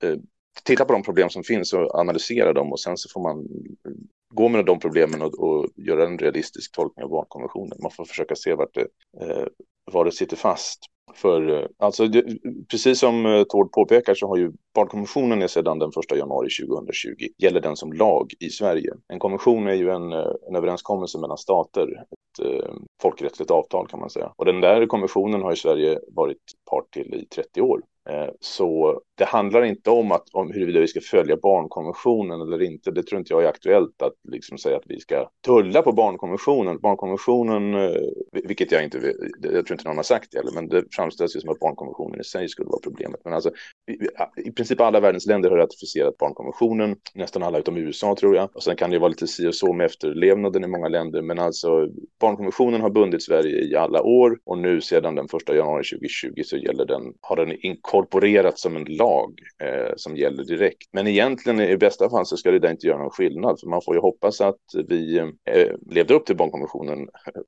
eh, 0.03 0.19
titta 0.63 0.85
på 0.85 0.93
de 0.93 1.03
problem 1.03 1.31
som 1.31 1.45
finns 1.45 1.73
och 1.73 1.95
analysera 1.95 2.53
dem 2.53 2.73
och 2.73 2.81
sen 2.81 2.97
så 2.97 3.09
får 3.09 3.23
man 3.23 3.47
gå 4.35 4.49
med 4.49 4.65
de 4.65 4.79
problemen 4.79 5.23
och, 5.23 5.35
och 5.35 5.69
göra 5.77 6.07
en 6.07 6.19
realistisk 6.19 6.73
tolkning 6.73 7.05
av 7.05 7.11
barnkonventionen. 7.11 7.79
Man 7.83 7.91
får 7.91 8.05
försöka 8.05 8.35
se 8.35 8.55
vart 8.55 8.75
det, 8.75 8.87
eh, 9.21 9.47
var 9.93 10.05
det 10.05 10.13
sitter 10.13 10.37
fast. 10.37 10.81
För, 11.15 11.59
eh, 11.59 11.67
alltså, 11.79 12.09
det, 12.09 12.25
precis 12.71 13.01
som 13.01 13.27
eh, 13.27 13.43
Tord 13.43 13.73
påpekar 13.73 14.15
så 14.15 14.29
har 14.29 14.37
ju 14.37 14.53
barnkonventionen 14.75 15.43
är 15.43 15.47
sedan 15.47 15.79
den 15.79 15.89
1 15.89 16.19
januari 16.19 16.49
2020 16.67 17.09
gäller 17.39 17.61
den 17.61 17.77
som 17.77 17.93
lag 17.93 18.33
i 18.41 18.51
Sverige. 18.51 18.93
En 19.09 19.19
konvention 19.19 19.67
är 19.67 19.75
ju 19.75 19.91
en, 19.91 20.13
eh, 20.13 20.33
en 20.49 20.57
överenskommelse 20.57 21.19
mellan 21.19 21.39
stater, 21.39 21.89
ett 22.11 22.47
eh, 22.47 22.75
folkrättsligt 23.03 23.51
avtal 23.51 23.89
kan 23.89 24.01
man 24.01 24.11
säga. 24.11 24.33
Och 24.37 24.45
den 24.45 24.61
där 24.61 24.87
konventionen 24.87 25.43
har 25.43 25.51
ju 25.51 25.57
Sverige 25.57 25.99
varit 26.09 26.43
part 26.71 26.91
till 26.93 27.15
i 27.15 27.27
30 27.27 27.61
år. 27.61 27.83
Eh, 28.11 28.31
så 28.41 29.01
det 29.15 29.25
handlar 29.25 29.65
inte 29.65 29.91
om, 29.91 30.13
att, 30.13 30.29
om 30.33 30.53
huruvida 30.53 30.81
vi 30.81 30.89
ska 30.89 31.01
följa 31.01 31.37
barnkonventionen 31.37 32.41
eller 32.41 32.63
inte. 32.63 32.91
Det 32.91 33.03
tror 33.03 33.19
inte 33.19 33.33
jag 33.33 33.43
är 33.43 33.49
aktuellt 33.49 34.03
att 34.03 34.13
liksom 34.29 34.59
säga 34.59 34.77
att 34.77 34.87
vi 34.87 35.01
ska 35.01 35.29
tulla 35.47 35.83
på 35.83 35.93
barnkonventionen. 35.93 36.79
Barnkonventionen, 36.81 37.75
eh, 37.75 38.01
vilket 38.33 38.73
jag 38.73 38.85
inte 38.85 38.99
vet, 38.99 39.17
jag 39.43 39.67
tror 39.67 39.73
inte 39.73 39.89
någon 39.89 39.97
har 39.97 40.03
sagt 40.03 40.29
det 40.33 40.39
heller, 40.39 40.53
men 40.55 40.69
det 40.69 40.85
framställs 40.93 41.37
ju 41.37 41.41
som 41.41 41.51
att 41.51 41.59
barnkonventionen 41.59 42.21
i 42.21 42.25
sig 42.25 42.49
skulle 42.49 42.69
vara 42.69 42.81
problemet. 42.83 43.21
Men 43.25 43.35
alltså, 43.35 43.51
i, 44.45 44.51
princip 44.51 44.81
alla 44.81 45.01
världens 45.01 45.27
länder 45.27 45.51
har 45.51 45.57
ratificerat 45.57 46.19
barnkonventionen, 46.19 46.97
nästan 47.15 47.43
alla 47.43 47.59
utom 47.59 47.77
USA 47.77 48.17
tror 48.17 48.37
jag. 48.37 48.57
Och 48.57 48.63
sen 48.63 48.77
kan 48.77 48.91
det 48.91 48.99
vara 48.99 49.09
lite 49.09 49.27
si 49.27 49.49
och 49.49 49.55
så 49.55 49.73
med 49.73 49.87
efterlevnaden 49.87 50.65
i 50.65 50.69
många 50.69 50.89
länder, 50.89 51.23
men 51.23 51.39
alltså 51.39 51.89
barnkonventionen 52.21 52.81
har 52.81 52.91
bundit 52.91 53.23
Sverige 53.23 53.61
i 53.61 53.77
alla 53.77 54.03
år 54.03 54.39
och 54.45 54.59
nu 54.59 54.81
sedan 54.81 55.15
den 55.15 55.25
1 55.25 55.49
januari 55.49 55.85
2020 55.85 56.43
så 56.45 56.57
gäller 56.57 56.85
den, 56.85 57.03
har 57.21 57.37
den 57.37 57.53
inkorporerat 57.93 58.59
som 58.59 58.77
en 58.77 58.85
lag 58.85 59.41
eh, 59.63 59.93
som 59.97 60.17
gäller 60.17 60.45
direkt. 60.45 60.89
Men 60.93 61.07
egentligen 61.07 61.61
i 61.61 61.77
bästa 61.77 62.11
fall 62.11 62.27
så 62.27 62.37
ska 62.37 62.51
det 62.51 62.59
där 62.59 62.71
inte 62.71 62.87
göra 62.87 62.99
någon 62.99 63.11
skillnad, 63.11 63.61
för 63.61 63.69
man 63.69 63.83
får 63.85 63.95
ju 63.95 64.01
hoppas 64.01 64.41
att 64.41 64.61
vi 64.89 65.19
eh, 65.19 65.69
levde 65.91 66.15
upp 66.15 66.27
till 66.27 66.37
barnkonventionen 66.37 67.01
eh, 67.01 67.43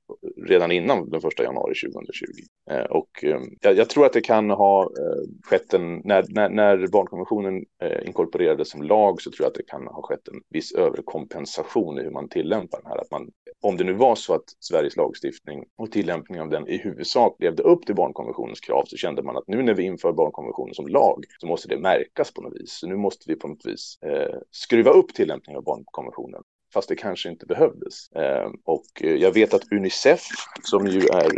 redan 0.47 0.71
innan 0.71 1.09
den 1.09 1.21
1 1.27 1.39
januari 1.39 1.73
2020. 1.93 2.25
Eh, 2.71 2.85
och 2.85 3.23
eh, 3.23 3.39
jag, 3.61 3.77
jag, 3.77 3.89
tror 3.89 4.05
att 4.05 4.13
det 4.13 4.21
kan 4.21 4.49
ha 4.49 4.83
eh, 4.83 5.49
skett 5.49 5.73
en, 5.73 6.01
när, 6.03 6.25
när, 6.29 6.49
när 6.49 6.87
barnkonventionen 6.87 7.63
eh, 7.83 8.07
inkorporerades 8.07 8.69
som 8.69 8.83
lag 8.83 9.21
så 9.21 9.31
tror 9.31 9.43
jag 9.45 9.49
att 9.49 9.57
det 9.57 9.67
kan 9.67 9.87
ha 9.87 10.01
skett 10.01 10.27
en 10.27 10.41
viss 10.49 10.71
överkompensation 10.71 11.99
i 11.99 12.03
hur 12.03 12.11
man 12.11 12.29
tillämpar 12.29 12.81
den 12.81 12.91
här. 12.91 12.97
Att 12.97 13.11
man, 13.11 13.29
om 13.65 13.77
det 13.77 13.83
nu 13.83 13.93
var 13.93 14.15
så 14.15 14.33
att 14.33 14.43
Sveriges 14.59 14.95
lagstiftning 14.95 15.63
och 15.77 15.91
tillämpning 15.91 16.41
av 16.41 16.49
den 16.49 16.67
i 16.67 16.77
huvudsak 16.77 17.35
levde 17.39 17.63
upp 17.63 17.85
till 17.85 17.95
barnkonventionens 17.95 18.59
krav 18.59 18.83
så 18.87 18.97
kände 18.97 19.23
man 19.23 19.37
att 19.37 19.47
nu 19.47 19.63
när 19.63 19.73
vi 19.73 19.83
inför 19.83 20.13
barnkonventionen 20.13 20.73
som 20.73 20.87
lag 20.87 21.23
så 21.39 21.47
måste 21.47 21.67
det 21.67 21.77
märkas 21.77 22.33
på 22.33 22.41
något 22.41 22.53
vis. 22.55 22.71
Så 22.71 22.87
nu 22.87 22.95
måste 22.95 23.23
vi 23.27 23.35
på 23.35 23.47
något 23.47 23.65
vis 23.65 23.99
eh, 24.01 24.39
skruva 24.51 24.91
upp 24.91 25.13
tillämpningen 25.13 25.57
av 25.57 25.63
barnkonventionen 25.63 26.41
fast 26.73 26.89
det 26.89 26.95
kanske 26.95 27.29
inte 27.29 27.45
behövdes. 27.45 28.11
Eh, 28.11 28.49
och 28.63 28.85
eh, 29.01 29.15
jag 29.15 29.31
vet 29.31 29.53
att 29.53 29.71
Unicef, 29.71 30.21
som 30.63 30.87
ju 30.87 30.99
är 30.99 31.31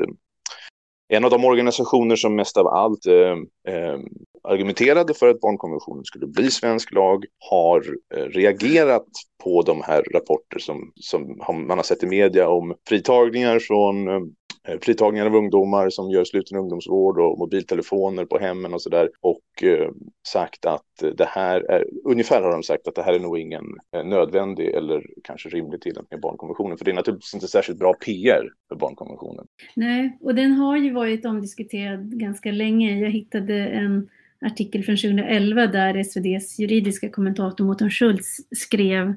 en 1.10 1.26
av 1.26 1.32
de 1.32 1.46
organisationer 1.46 2.16
som 2.16 2.36
mest 2.36 2.58
av 2.58 2.68
allt 2.68 3.06
eh, 3.06 3.74
eh, 3.74 4.00
argumenterade 4.48 5.14
för 5.14 5.28
att 5.28 5.40
barnkonventionen 5.40 6.06
skulle 6.06 6.28
bli 6.28 6.52
svensk 6.52 6.94
lag 6.94 7.26
har 7.50 7.84
eh, 8.16 8.24
reagerat 8.24 9.08
på 9.44 9.62
de 9.62 9.82
här 9.82 10.04
rapporter 10.14 10.60
som, 10.60 10.92
som 10.96 11.38
man 11.68 11.78
har 11.78 11.84
sett 11.84 12.04
i 12.04 12.08
media 12.08 12.50
om 12.50 12.76
fritagningar 12.88 13.60
från 13.60 14.08
eh, 14.08 14.22
eh, 14.68 14.80
fritagningar 14.82 15.26
av 15.26 15.36
ungdomar 15.36 15.90
som 15.90 16.12
gör 16.12 16.24
sluten 16.24 16.58
ungdomsvård 16.58 17.20
och 17.20 17.40
mobiltelefoner 17.40 18.26
på 18.26 18.38
hemmen 18.38 18.74
och 18.74 18.82
sådär 18.82 19.10
och 19.22 19.64
eh, 19.64 19.90
sagt 20.28 20.66
att 20.66 21.16
det 21.18 21.28
här 21.28 21.72
är, 21.72 21.86
ungefär 22.04 22.42
har 22.42 22.52
de 22.52 22.64
sagt 22.64 22.88
att 22.88 22.96
det 22.96 23.04
här 23.04 23.14
är 23.14 23.20
nog 23.20 23.40
ingen 23.40 23.64
eh, 23.96 24.04
nödvändig 24.06 24.68
eller 24.68 25.04
kanske 25.24 25.50
rimlig 25.50 25.82
tillämpning 25.82 26.18
av 26.18 26.22
barnkonventionen 26.22 26.78
för 26.78 26.86
det 26.86 26.92
är 26.92 26.96
naturligtvis 26.96 27.34
inte 27.34 27.48
särskilt 27.48 27.80
bra 27.80 27.94
PR 27.94 28.50
för 28.70 28.76
barnkonventionen. 28.76 29.46
Nej, 29.76 30.18
och 30.22 30.36
den 30.36 30.52
har 30.52 30.78
ju 30.78 30.94
varit 30.94 31.26
omdiskuterad 31.26 32.20
ganska 32.20 32.52
länge. 32.52 33.00
Jag 33.00 33.10
hittade 33.10 33.68
en 33.68 34.10
artikel 34.42 34.84
från 34.84 34.98
2011 34.98 35.68
där 35.68 35.98
SVDs 35.98 36.60
juridiska 36.60 37.10
kommentator 37.10 37.66
Mårten 37.66 37.92
Schultz 37.92 38.38
skrev 38.56 39.08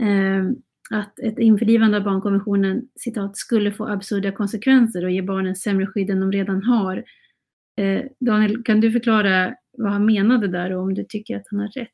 eh, 0.00 0.44
att 0.90 1.18
ett 1.18 1.38
införlivande 1.38 1.96
av 1.96 2.04
barnkonventionen 2.04 2.82
citat, 2.96 3.36
skulle 3.36 3.72
få 3.72 3.86
absurda 3.86 4.32
konsekvenser 4.32 5.04
och 5.04 5.10
ge 5.10 5.22
barnen 5.22 5.56
sämre 5.56 5.86
skydd 5.86 6.10
än 6.10 6.20
de 6.20 6.32
redan 6.32 6.62
har. 6.62 7.04
Eh, 7.76 8.02
Daniel, 8.20 8.62
kan 8.62 8.80
du 8.80 8.92
förklara 8.92 9.54
vad 9.78 9.92
han 9.92 10.06
menade 10.06 10.48
där 10.48 10.72
och 10.72 10.82
om 10.82 10.94
du 10.94 11.04
tycker 11.04 11.36
att 11.36 11.44
han 11.50 11.60
har 11.60 11.68
rätt? 11.68 11.88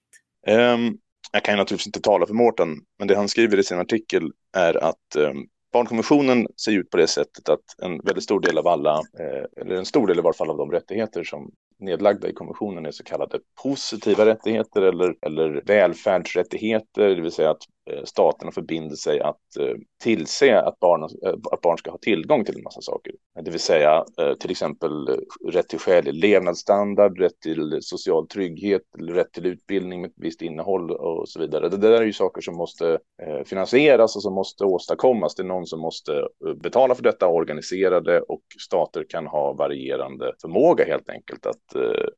Um, 0.77 0.99
jag 1.33 1.45
kan 1.45 1.57
naturligtvis 1.57 1.87
inte 1.87 2.01
tala 2.01 2.27
för 2.27 2.35
Mårten, 2.35 2.69
men 2.99 3.09
det 3.09 3.17
han 3.17 3.29
skriver 3.29 3.59
i 3.59 3.63
sin 3.63 3.79
artikel 3.79 4.33
är 4.57 4.85
att 4.85 5.17
um, 5.17 5.49
barnkonventionen 5.73 6.47
ser 6.57 6.73
ut 6.73 6.91
på 6.91 6.97
det 6.97 7.07
sättet 7.07 7.49
att 7.49 7.81
en 7.83 7.99
väldigt 7.99 8.25
stor 8.25 8.41
del 8.41 8.59
av 8.59 8.67
alla, 8.67 8.95
eh, 9.19 9.63
eller 9.63 9.75
en 9.75 9.85
stor 9.85 10.07
del 10.07 10.19
i 10.19 10.23
varje 10.23 10.37
fall 10.37 10.51
av 10.51 10.57
de 10.57 10.71
rättigheter 10.71 11.25
som 11.25 11.51
nedlagda 11.83 12.29
i 12.29 12.33
konventionen 12.33 12.87
är 12.87 12.91
så 12.91 13.05
kallade 13.05 13.39
positiva 13.63 14.27
rättigheter 14.27 14.83
eller, 14.83 15.15
eller 15.23 15.63
välfärdsrättigheter, 15.67 17.09
det 17.09 17.23
vill 17.23 17.33
säga 17.33 17.51
att 17.51 17.63
eh, 17.91 18.05
staterna 18.05 18.53
förbinder 18.53 18.97
sig 18.97 19.21
att 19.21 19.57
eh, 19.61 19.75
tillse 20.03 20.61
att 20.61 20.81
barn, 20.81 21.03
eh, 21.03 21.35
att 21.53 21.61
barn 21.61 21.79
ska 21.79 21.91
ha 21.91 21.99
tillgång 21.99 22.45
till 22.45 22.57
en 22.57 22.63
massa 22.63 22.81
saker. 22.81 23.13
Det 23.45 23.51
vill 23.51 23.61
säga 23.61 24.05
till 24.41 24.51
exempel 24.51 25.21
rätt 25.49 25.69
till 25.69 25.79
skälig 25.79 26.15
levnadsstandard, 26.15 27.19
rätt 27.19 27.41
till 27.41 27.79
social 27.81 28.29
trygghet, 28.29 28.83
rätt 28.99 29.33
till 29.33 29.47
utbildning 29.47 30.01
med 30.01 30.11
ett 30.11 30.17
visst 30.17 30.43
innehåll 30.43 30.91
och 30.91 31.29
så 31.29 31.41
vidare. 31.41 31.69
Det 31.69 31.77
där 31.77 31.93
är 31.93 32.05
ju 32.05 32.13
saker 32.13 32.41
som 32.41 32.57
måste 32.57 32.99
finansieras 33.45 34.17
och 34.17 34.23
som 34.23 34.35
måste 34.35 34.65
åstadkommas. 34.65 35.35
Det 35.35 35.43
är 35.43 35.45
någon 35.45 35.67
som 35.67 35.81
måste 35.81 36.29
betala 36.63 36.95
för 36.95 37.03
detta, 37.03 37.29
organisera 37.29 38.01
det 38.01 38.21
och 38.21 38.43
stater 38.61 39.05
kan 39.09 39.27
ha 39.27 39.53
varierande 39.53 40.33
förmåga 40.41 40.85
helt 40.85 41.09
enkelt 41.09 41.47
att, 41.47 41.72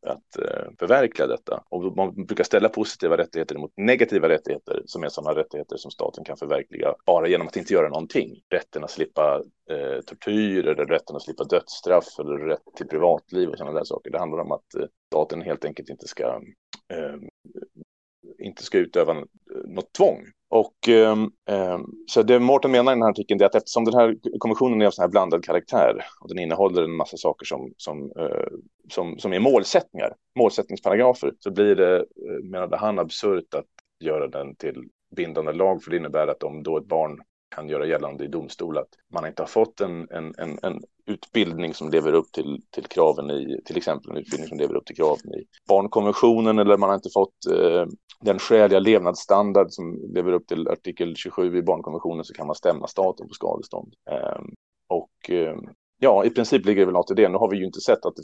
att 0.06 0.38
eh, 0.38 0.44
eh, 0.44 0.68
förverkliga 0.78 1.26
detta. 1.26 1.62
Och 1.68 1.96
man 1.96 2.26
brukar 2.26 2.44
ställa 2.44 2.68
positiva 2.68 3.16
rättigheter 3.16 3.58
mot 3.58 3.72
negativa 3.76 4.28
rättigheter 4.28 4.82
som 4.86 5.04
är 5.04 5.08
sådana 5.08 5.40
rättigheter 5.40 5.76
som 5.76 5.90
staten 5.90 6.24
kan 6.24 6.36
förverkliga 6.36 6.94
bara 7.06 7.28
genom 7.28 7.46
att 7.46 7.56
inte 7.56 7.74
göra 7.74 7.88
någonting. 7.88 8.40
Rätten 8.50 8.84
att 8.84 8.90
slippa 8.90 9.42
eh, 9.70 10.00
tortyr 10.06 10.66
eller 10.66 10.86
rätten 10.86 11.16
att 11.16 11.22
slippa 11.22 11.44
dödsstraff 11.44 12.18
eller 12.18 12.38
rätt 12.38 12.62
till 12.76 12.88
privatliv 12.88 13.48
och 13.48 13.58
sådana 13.58 13.78
där 13.78 13.84
saker. 13.84 14.10
Det 14.10 14.18
handlar 14.18 14.38
om 14.38 14.52
att 14.52 14.74
eh, 14.74 14.86
staten 15.06 15.42
helt 15.42 15.64
enkelt 15.64 15.88
inte 15.88 16.08
ska 16.08 16.40
eh, 16.92 17.16
inte 18.38 18.62
ska 18.62 18.78
utöva 18.78 19.14
något 19.64 19.92
tvång. 19.92 20.24
Och 20.48 20.88
eh, 20.88 21.16
så 22.06 22.22
det 22.22 22.40
Mårten 22.40 22.70
menar 22.70 22.92
i 22.92 22.94
den 22.94 23.02
här 23.02 23.10
artikeln 23.10 23.40
är 23.40 23.44
att 23.44 23.54
eftersom 23.54 23.84
den 23.84 23.94
här 23.94 24.16
kommissionen 24.38 24.82
är 24.82 24.86
av 24.86 24.90
sån 24.90 25.02
här 25.02 25.10
blandad 25.10 25.44
karaktär 25.44 26.04
och 26.20 26.28
den 26.28 26.38
innehåller 26.38 26.82
en 26.82 26.96
massa 26.96 27.16
saker 27.16 27.46
som, 27.46 27.72
som, 27.76 28.12
eh, 28.18 28.46
som, 28.90 29.18
som 29.18 29.32
är 29.32 29.40
målsättningar, 29.40 30.14
målsättningsparagrafer, 30.38 31.32
så 31.38 31.50
blir 31.50 31.74
det, 31.76 31.96
eh, 31.96 32.44
menade 32.44 32.76
han, 32.76 32.98
absurt 32.98 33.54
att 33.54 33.66
göra 34.00 34.28
den 34.28 34.56
till 34.56 34.84
bindande 35.16 35.52
lag, 35.52 35.82
för 35.82 35.90
det 35.90 35.96
innebär 35.96 36.26
att 36.26 36.42
om 36.42 36.62
då 36.62 36.78
ett 36.78 36.86
barn 36.86 37.20
kan 37.54 37.68
göra 37.68 37.86
gällande 37.86 38.24
i 38.24 38.28
domstol 38.28 38.78
att 38.78 38.88
man 39.12 39.26
inte 39.26 39.42
har 39.42 39.46
fått 39.46 39.80
en, 39.80 40.10
en, 40.10 40.34
en, 40.38 40.58
en 40.62 40.82
utbildning 41.06 41.74
som 41.74 41.90
lever 41.90 42.12
upp 42.12 42.32
till, 42.32 42.62
till 42.70 42.84
kraven 42.84 43.30
i, 43.30 43.60
till 43.64 43.76
exempel 43.76 44.10
en 44.10 44.16
utbildning 44.16 44.48
som 44.48 44.58
lever 44.58 44.74
upp 44.74 44.86
till 44.86 44.96
kraven 44.96 45.34
i 45.34 45.44
barnkonventionen 45.68 46.58
eller 46.58 46.76
man 46.76 46.88
har 46.88 46.94
inte 46.94 47.10
fått 47.14 47.46
eh, 47.52 47.86
den 48.20 48.38
skäliga 48.38 48.78
levnadsstandard 48.78 49.66
som 49.70 50.12
lever 50.14 50.32
upp 50.32 50.46
till 50.46 50.68
artikel 50.68 51.16
27 51.16 51.58
i 51.58 51.62
barnkonventionen 51.62 52.24
så 52.24 52.34
kan 52.34 52.46
man 52.46 52.56
stämma 52.56 52.86
staten 52.86 53.28
på 53.28 53.34
skadestånd. 53.34 53.94
Eh, 54.10 54.42
och 54.88 55.30
eh, 55.30 55.56
ja, 55.98 56.24
i 56.24 56.30
princip 56.30 56.66
ligger 56.66 56.80
det 56.80 56.86
väl 56.86 56.94
något 56.94 57.10
i 57.10 57.14
det. 57.14 57.28
Nu 57.28 57.38
har 57.38 57.50
vi 57.50 57.56
ju 57.56 57.64
inte 57.64 57.80
sett 57.80 58.06
att 58.06 58.14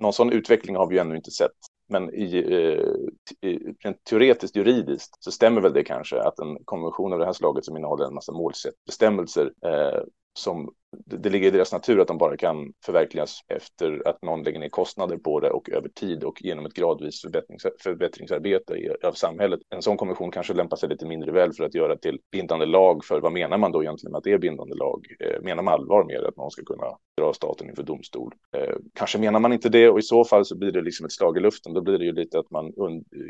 någon 0.00 0.12
sån 0.12 0.32
utveckling 0.32 0.76
har 0.76 0.86
vi 0.86 0.94
ju 0.94 1.00
ännu 1.00 1.16
inte 1.16 1.30
sett. 1.30 1.50
Men 1.88 2.14
i, 2.14 2.36
eh, 2.36 3.48
i, 3.50 3.74
rent 3.84 4.04
teoretiskt 4.04 4.56
juridiskt 4.56 5.24
så 5.24 5.30
stämmer 5.32 5.60
väl 5.60 5.72
det 5.72 5.84
kanske 5.84 6.20
att 6.22 6.38
en 6.38 6.58
konvention 6.64 7.12
av 7.12 7.18
det 7.18 7.24
här 7.24 7.32
slaget 7.32 7.64
som 7.64 7.76
innehåller 7.76 8.04
en 8.04 8.14
massa 8.14 8.32
målsättbestämmelser 8.32 9.52
eh, 9.66 10.02
som 10.34 10.70
det, 11.06 11.30
ligger 11.30 11.48
i 11.48 11.50
deras 11.50 11.72
natur 11.72 12.00
att 12.00 12.08
de 12.08 12.18
bara 12.18 12.36
kan 12.36 12.72
förverkligas 12.84 13.40
efter 13.48 14.08
att 14.08 14.22
någon 14.22 14.42
lägger 14.42 14.60
ner 14.60 14.68
kostnader 14.68 15.16
på 15.16 15.40
det 15.40 15.50
och 15.50 15.70
över 15.70 15.88
tid 15.88 16.24
och 16.24 16.42
genom 16.42 16.66
ett 16.66 16.74
gradvis 16.74 17.20
förbättrings, 17.20 17.66
förbättringsarbete 17.82 18.74
i, 18.74 18.90
av 19.06 19.12
samhället. 19.12 19.60
En 19.70 19.82
sån 19.82 19.96
kommission 19.96 20.30
kanske 20.30 20.54
lämpar 20.54 20.76
sig 20.76 20.88
lite 20.88 21.06
mindre 21.06 21.32
väl 21.32 21.52
för 21.52 21.64
att 21.64 21.74
göra 21.74 21.96
till 21.96 22.20
bindande 22.30 22.66
lag 22.66 23.04
för 23.04 23.20
vad 23.20 23.32
menar 23.32 23.58
man 23.58 23.72
då 23.72 23.82
egentligen 23.82 24.12
med 24.12 24.18
att 24.18 24.24
det 24.24 24.32
är 24.32 24.38
bindande 24.38 24.74
lag? 24.74 25.06
Eh, 25.20 25.42
menar 25.42 25.62
man 25.62 25.74
allvar 25.74 26.04
med 26.04 26.24
att 26.24 26.36
någon 26.36 26.50
ska 26.50 26.64
kunna 26.64 26.98
dra 27.16 27.32
staten 27.32 27.68
inför 27.68 27.82
domstol? 27.82 28.34
Eh, 28.56 28.76
kanske 28.94 29.18
menar 29.18 29.40
man 29.40 29.52
inte 29.52 29.68
det 29.68 29.88
och 29.88 29.98
i 29.98 30.02
så 30.02 30.24
fall 30.24 30.44
så 30.44 30.58
blir 30.58 30.72
det 30.72 30.82
liksom 30.82 31.06
ett 31.06 31.12
slag 31.12 31.36
i 31.36 31.40
luften. 31.40 31.74
Då 31.74 31.80
blir 31.80 31.98
det 31.98 32.04
ju 32.04 32.12
lite 32.12 32.38
att 32.38 32.50
man 32.50 32.72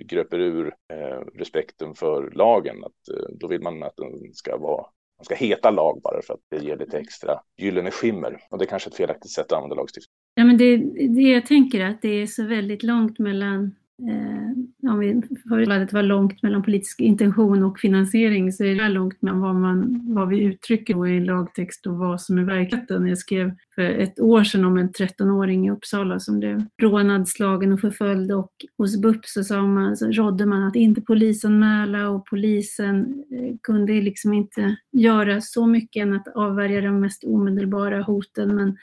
gröper 0.05 0.38
ur 0.38 0.75
eh, 0.93 1.21
respekten 1.35 1.95
för 1.95 2.31
lagen. 2.31 2.85
Att, 2.85 3.17
eh, 3.17 3.25
då 3.31 3.47
vill 3.47 3.62
man 3.62 3.83
att 3.83 3.97
den 3.97 4.35
ska 4.35 4.57
vara 4.57 4.87
de 5.23 5.25
ska 5.25 5.35
heta 5.35 5.71
lag 5.71 6.01
bara 6.05 6.23
för 6.23 6.35
att 6.35 6.41
det 6.51 6.65
ger 6.65 6.77
lite 6.77 6.99
extra 6.99 7.41
gyllene 7.57 7.91
skimmer. 7.91 8.39
Och 8.51 8.59
det 8.59 8.65
är 8.65 8.67
kanske 8.67 8.91
ett 8.91 8.97
felaktigt 8.97 9.31
sätt 9.31 9.47
att 9.47 9.53
använda 9.53 9.77
lagstiftning. 9.77 10.13
Ja, 10.35 10.45
men 10.45 10.59
det, 10.59 10.77
det 11.15 11.21
jag 11.21 11.47
tänker 11.47 11.81
är 11.81 11.89
att 11.91 12.03
det 12.03 12.23
är 12.23 12.27
så 12.27 12.47
väldigt 12.47 12.83
långt 12.83 13.19
mellan 13.19 13.75
Eh, 14.09 14.90
om 14.90 14.98
vi 14.98 15.22
förut 15.48 15.68
att 15.68 15.88
det 15.88 15.92
var 15.92 16.02
långt 16.02 16.42
mellan 16.42 16.62
politisk 16.62 17.00
intention 17.00 17.64
och 17.64 17.78
finansiering 17.78 18.52
så 18.52 18.64
är 18.64 18.74
det 18.74 18.88
långt 18.88 19.22
mellan 19.22 19.40
vad, 19.40 19.55
man, 19.55 20.00
vad 20.14 20.28
vi 20.28 20.42
uttrycker 20.42 21.07
i 21.07 21.20
lagtext 21.20 21.87
och 21.87 21.96
vad 21.96 22.20
som 22.20 22.38
är 22.38 22.42
verkligheten. 22.42 23.07
Jag 23.07 23.18
skrev 23.18 23.52
för 23.74 23.83
ett 23.83 24.20
år 24.20 24.44
sedan 24.44 24.64
om 24.64 24.76
en 24.76 24.90
13-åring 24.90 25.66
i 25.66 25.70
Uppsala 25.70 26.20
som 26.20 26.38
blev 26.38 26.64
rånad, 26.83 27.28
slagen 27.28 27.72
och 27.72 27.81
förföljd 27.81 28.33
och 28.33 28.52
hos 28.78 29.00
BUP 29.00 29.26
så, 29.26 29.44
sa 29.44 29.62
man, 29.62 29.96
så 29.96 30.11
rådde 30.11 30.46
man 30.46 30.62
att 30.62 30.76
inte 30.76 31.00
polisanmäla 31.00 32.09
och 32.09 32.26
polisen 32.26 33.24
eh, 33.31 33.57
kunde 33.62 33.92
liksom 33.92 34.33
inte 34.33 34.76
göra 34.92 35.40
så 35.40 35.66
mycket 35.66 36.02
än 36.02 36.12
att 36.12 36.28
avvärja 36.28 36.81
de 36.81 37.00
mest 37.00 37.24
omedelbara 37.24 38.02
hoten 38.02 38.55
men 38.55 38.76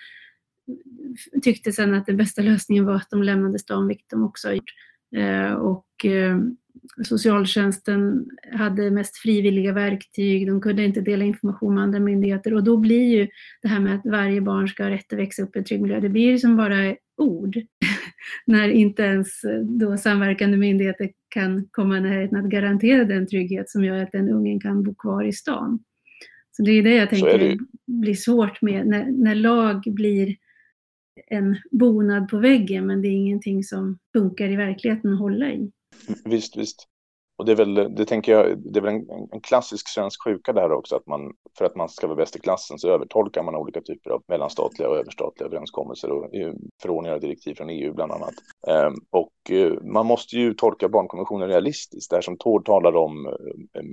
tyckte 1.42 1.72
sen 1.72 1.94
att 1.94 2.06
den 2.06 2.18
bästa 2.18 2.42
lösningen 2.42 2.86
var 2.86 2.96
att 2.96 3.10
de 3.10 3.24
lämnade 3.24 3.60
stan, 3.60 3.88
vilket 3.88 4.10
de 4.10 4.24
också 4.24 4.48
har 4.48 4.54
gjort. 4.54 4.74
Eh, 5.16 5.54
och 5.54 6.06
eh, 6.06 6.40
socialtjänsten 7.04 8.26
hade 8.54 8.92
mest 8.92 9.18
frivilliga 9.18 9.74
verktyg, 9.74 10.48
de 10.48 10.62
kunde 10.62 10.84
inte 10.84 11.02
dela 11.02 11.26
information 11.26 11.76
med 11.76 11.84
andra 11.84 12.00
myndigheter 12.00 12.54
och 12.54 12.64
då 12.64 12.78
blir 12.78 13.18
ju 13.18 13.28
det 13.62 13.68
här 13.68 13.80
med 13.80 13.96
att 13.96 14.06
varje 14.06 14.42
barn 14.42 14.68
ska 14.68 14.84
ha 14.84 14.90
rätt 14.90 15.14
att 15.14 15.20
växa 15.20 15.44
upp 15.44 15.56
i 15.56 15.60
en 15.60 15.66
trygg 15.66 15.82
miljö, 15.82 16.00
det 16.00 16.10
blir 16.10 16.38
som 16.38 16.58
bara 16.58 16.96
ord. 17.18 17.56
När 18.46 18.70
inte 18.70 19.04
ens 19.04 19.28
då 19.64 19.98
samverkande 19.98 20.58
myndigheter 20.58 21.10
kan 21.30 21.68
komma 21.72 21.98
i 21.98 22.02
närheten 22.02 22.46
att 22.46 22.52
garantera 22.52 23.04
den 23.04 23.28
trygghet 23.28 23.70
som 23.70 23.84
gör 23.84 24.04
att 24.04 24.12
den 24.12 24.30
ungen 24.30 24.60
kan 24.60 24.84
bo 24.84 24.96
kvar 24.96 25.24
i 25.24 25.34
stan. 25.34 25.80
Så 26.52 26.64
det 26.64 26.72
är 26.72 26.84
det 26.84 26.96
jag 26.96 27.10
tänker 27.10 27.58
blir 27.88 28.14
svårt 28.14 28.62
med 28.62 28.88
när, 28.88 29.06
när 29.12 29.36
lag 29.36 29.84
blir 29.86 30.36
en 31.28 31.58
bonad 31.72 32.30
på 32.30 32.38
väggen 32.38 32.88
men 32.88 33.02
det 33.02 33.08
är 33.08 33.14
ingenting 33.14 33.64
som 33.64 33.98
funkar 34.14 34.50
i 34.50 34.56
verkligheten 34.56 35.14
att 35.14 35.20
hålla 35.20 35.52
i. 35.52 35.72
Visst, 36.26 36.58
visst. 36.58 36.88
Och 37.40 37.46
det 37.46 37.52
är 37.52 37.56
väl, 37.56 37.74
det 37.96 38.06
tänker 38.06 38.32
jag, 38.32 38.58
det 38.74 38.80
är 38.80 38.82
väl 38.82 38.94
en, 38.96 39.30
en 39.32 39.42
klassisk 39.42 39.90
svensk 39.90 40.24
sjuka 40.24 40.54
där 40.54 40.72
också, 40.72 40.96
att 40.96 41.08
man 41.08 41.34
för 41.58 41.66
att 41.66 41.76
man 41.76 41.90
ska 41.90 42.08
vara 42.08 42.18
bäst 42.18 42.36
i 42.36 42.40
klassen 42.40 42.80
så 42.80 42.90
övertolkar 42.90 43.44
man 43.44 43.56
olika 43.56 43.82
typer 43.82 44.12
av 44.12 44.24
mellanstatliga 44.28 44.90
och 44.90 44.98
överstatliga 44.98 45.48
överenskommelser 45.48 46.12
och 46.12 46.36
eh, 46.36 46.54
förordningar 46.82 47.16
och 47.16 47.22
direktiv 47.22 47.56
från 47.56 47.70
EU 47.70 47.94
bland 47.94 48.12
annat. 48.12 48.34
Ehm, 48.68 48.94
och 49.10 49.52
eh, 49.52 49.74
man 49.82 50.06
måste 50.06 50.36
ju 50.36 50.54
tolka 50.54 50.90
barnkonventionen 50.90 51.48
realistiskt. 51.48 52.10
Det 52.10 52.16
här 52.16 52.22
som 52.22 52.38
Tord 52.38 52.66
talar 52.66 52.96
om 52.96 53.26
eh, 53.26 53.84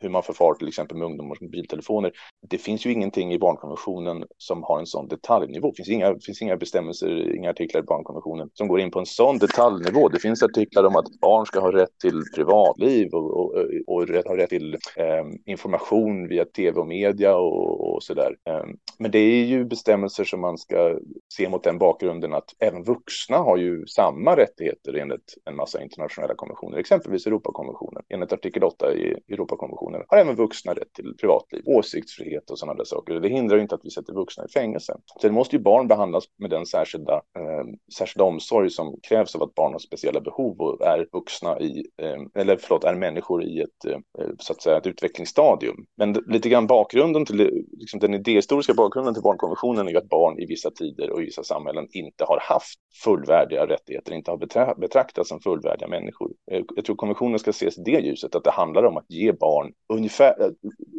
hur 0.00 0.08
man 0.08 0.22
förfar 0.22 0.54
till 0.54 0.68
exempel 0.68 0.96
med 0.96 1.06
ungdomars 1.06 1.40
mobiltelefoner. 1.40 2.12
Det 2.48 2.58
finns 2.58 2.86
ju 2.86 2.92
ingenting 2.92 3.32
i 3.32 3.38
barnkonventionen 3.38 4.24
som 4.38 4.62
har 4.62 4.78
en 4.78 4.86
sån 4.86 5.08
detaljnivå. 5.08 5.70
Det 5.70 5.76
finns 5.76 5.88
inga, 5.88 6.18
finns 6.26 6.42
inga 6.42 6.56
bestämmelser, 6.56 7.36
inga 7.36 7.50
artiklar 7.50 7.80
i 7.80 7.84
barnkonventionen 7.84 8.50
som 8.54 8.68
går 8.68 8.80
in 8.80 8.90
på 8.90 8.98
en 8.98 9.06
sån 9.06 9.38
detaljnivå. 9.38 10.08
Det 10.08 10.18
finns 10.18 10.42
artiklar 10.42 10.84
om 10.84 10.96
att 10.96 11.20
barn 11.20 11.46
ska 11.46 11.60
ha 11.60 11.72
rätt 11.72 11.98
till 12.02 12.22
privatliv 12.34 13.08
och, 13.14 13.40
och, 13.40 13.64
och 13.86 14.08
rätt, 14.08 14.28
ha 14.28 14.36
rätt 14.36 14.50
till 14.50 14.74
eh, 14.96 15.24
information 15.46 16.28
via 16.28 16.44
tv 16.44 16.80
och 16.80 16.86
media 16.86 17.36
och, 17.36 17.94
och 17.94 18.02
sådär. 18.02 18.36
Eh, 18.48 18.64
men 18.98 19.10
det 19.10 19.18
är 19.18 19.44
ju 19.44 19.64
bestämmelser 19.64 20.24
som 20.24 20.40
man 20.40 20.58
ska 20.58 20.98
se 21.34 21.48
mot 21.48 21.64
den 21.64 21.78
bakgrunden 21.78 22.34
att 22.34 22.54
även 22.58 22.84
vuxna 22.84 23.36
har 23.36 23.56
ju 23.56 23.86
samma 23.86 24.36
rättigheter 24.36 24.94
enligt 24.94 25.34
en 25.44 25.56
massa 25.56 25.82
internationella 25.82 26.34
konventioner, 26.34 26.78
exempelvis 26.78 27.26
Europakonventionen. 27.26 28.02
Enligt 28.08 28.32
artikel 28.32 28.64
8 28.64 28.94
i 28.94 29.16
Europakonventionen 29.28 29.83
konventionen 29.84 30.06
har 30.08 30.18
även 30.18 30.36
vuxna 30.36 30.72
rätt 30.72 30.92
till 30.92 31.14
privatliv, 31.20 31.62
åsiktsfrihet 31.66 32.50
och 32.50 32.58
sådana 32.58 32.76
där 32.76 32.84
saker. 32.84 33.14
Det 33.14 33.28
hindrar 33.28 33.58
inte 33.58 33.74
att 33.74 33.84
vi 33.84 33.90
sätter 33.90 34.12
vuxna 34.12 34.44
i 34.44 34.48
fängelse. 34.48 34.96
Sen 35.22 35.34
måste 35.34 35.56
ju 35.56 35.62
barn 35.62 35.88
behandlas 35.88 36.24
med 36.38 36.50
den 36.50 36.66
särskilda, 36.66 37.14
eh, 37.14 37.64
särskilda 37.98 38.24
omsorg 38.24 38.70
som 38.70 38.96
krävs 39.08 39.34
av 39.34 39.42
att 39.42 39.54
barn 39.54 39.72
har 39.72 39.78
speciella 39.78 40.20
behov 40.20 40.60
och 40.60 40.86
är 40.86 41.06
vuxna 41.12 41.60
i, 41.60 41.86
eh, 42.02 42.42
eller 42.42 42.56
förlåt, 42.56 42.84
är 42.84 42.94
människor 42.94 43.44
i 43.44 43.60
ett, 43.60 43.84
eh, 43.88 43.98
så 44.38 44.52
att 44.52 44.62
säga, 44.62 44.76
ett 44.76 44.86
utvecklingsstadium. 44.86 45.76
Men 45.96 46.12
lite 46.12 46.48
grann 46.48 46.66
bakgrunden 46.66 47.24
till, 47.24 47.64
liksom 47.72 48.00
den 48.00 48.14
idéhistoriska 48.14 48.74
bakgrunden 48.74 49.14
till 49.14 49.22
barnkonventionen 49.22 49.86
är 49.86 49.90
ju 49.90 49.98
att 49.98 50.08
barn 50.08 50.38
i 50.38 50.46
vissa 50.46 50.70
tider 50.70 51.10
och 51.10 51.22
i 51.22 51.24
vissa 51.24 51.42
samhällen 51.42 51.86
inte 51.92 52.24
har 52.24 52.38
haft 52.42 52.78
fullvärdiga 53.04 53.66
rättigheter, 53.66 54.12
inte 54.12 54.30
har 54.30 54.78
betraktats 54.80 55.28
som 55.28 55.40
fullvärdiga 55.40 55.88
människor. 55.88 56.30
Eh, 56.50 56.62
jag 56.76 56.84
tror 56.84 56.96
konventionen 56.96 57.38
ska 57.38 57.50
ses 57.50 57.78
i 57.78 57.82
det 57.82 58.00
ljuset, 58.00 58.34
att 58.34 58.44
det 58.44 58.50
handlar 58.50 58.84
om 58.84 58.96
att 58.96 59.10
ge 59.10 59.32
barn 59.32 59.72
ungefär 59.88 60.42
eh, 60.42 60.50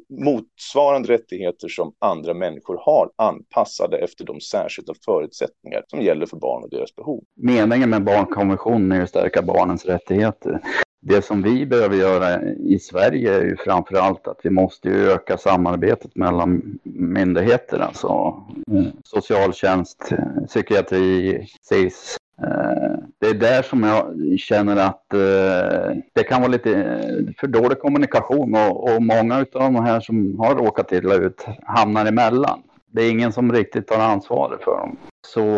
motsvarande 0.10 1.10
rättigheter 1.10 1.68
som 1.68 1.94
andra 2.00 2.34
människor 2.34 2.78
har 2.82 3.12
anpassade 3.16 3.98
efter 3.98 4.26
de 4.26 4.42
särskilda 4.42 4.94
förutsättningar 5.06 5.84
som 5.88 6.02
gäller 6.02 6.26
för 6.26 6.38
barn 6.38 6.64
och 6.64 6.70
deras 6.70 6.96
behov. 6.96 7.24
Meningen 7.36 7.90
med 7.90 8.04
barnkonventionen 8.04 8.92
är 8.92 9.04
att 9.04 9.10
stärka 9.10 9.42
barnens 9.42 9.86
rättigheter. 9.86 10.62
Det 11.02 11.22
som 11.22 11.42
vi 11.42 11.66
behöver 11.66 11.96
göra 11.96 12.42
i 12.44 12.80
Sverige 12.80 13.34
är 13.34 13.42
ju 13.42 13.58
framför 13.58 13.96
allt 13.96 14.28
att 14.28 14.40
vi 14.44 14.50
måste 14.50 14.90
öka 14.90 15.38
samarbetet 15.38 16.16
mellan 16.16 16.80
myndigheter, 16.84 17.80
alltså 17.80 18.44
mm, 18.72 18.92
socialtjänst, 19.04 20.10
psykiatri, 20.48 21.48
SIS, 21.62 22.18
Eh, 22.42 22.98
det 23.20 23.28
är 23.28 23.34
där 23.34 23.62
som 23.62 23.84
jag 23.84 24.16
känner 24.40 24.78
att 24.78 25.14
eh, 25.14 25.98
det 26.14 26.24
kan 26.24 26.42
vara 26.42 26.52
lite 26.52 26.72
eh, 26.74 27.34
för 27.40 27.48
dålig 27.48 27.80
kommunikation 27.80 28.56
och, 28.56 29.02
många 29.02 29.36
av 29.38 29.46
de 29.52 29.76
här 29.76 30.00
som 30.00 30.40
har 30.40 30.56
råkat 30.56 30.92
illa 30.92 31.16
ut 31.16 31.46
hamnar 31.64 32.06
emellan. 32.06 32.62
Det 32.92 33.02
är 33.02 33.12
ingen 33.12 33.32
som 33.32 33.52
riktigt 33.52 33.88
tar 33.88 34.00
ansvaret 34.00 34.64
för 34.64 34.78
dem. 34.78 34.98
Så 35.28 35.58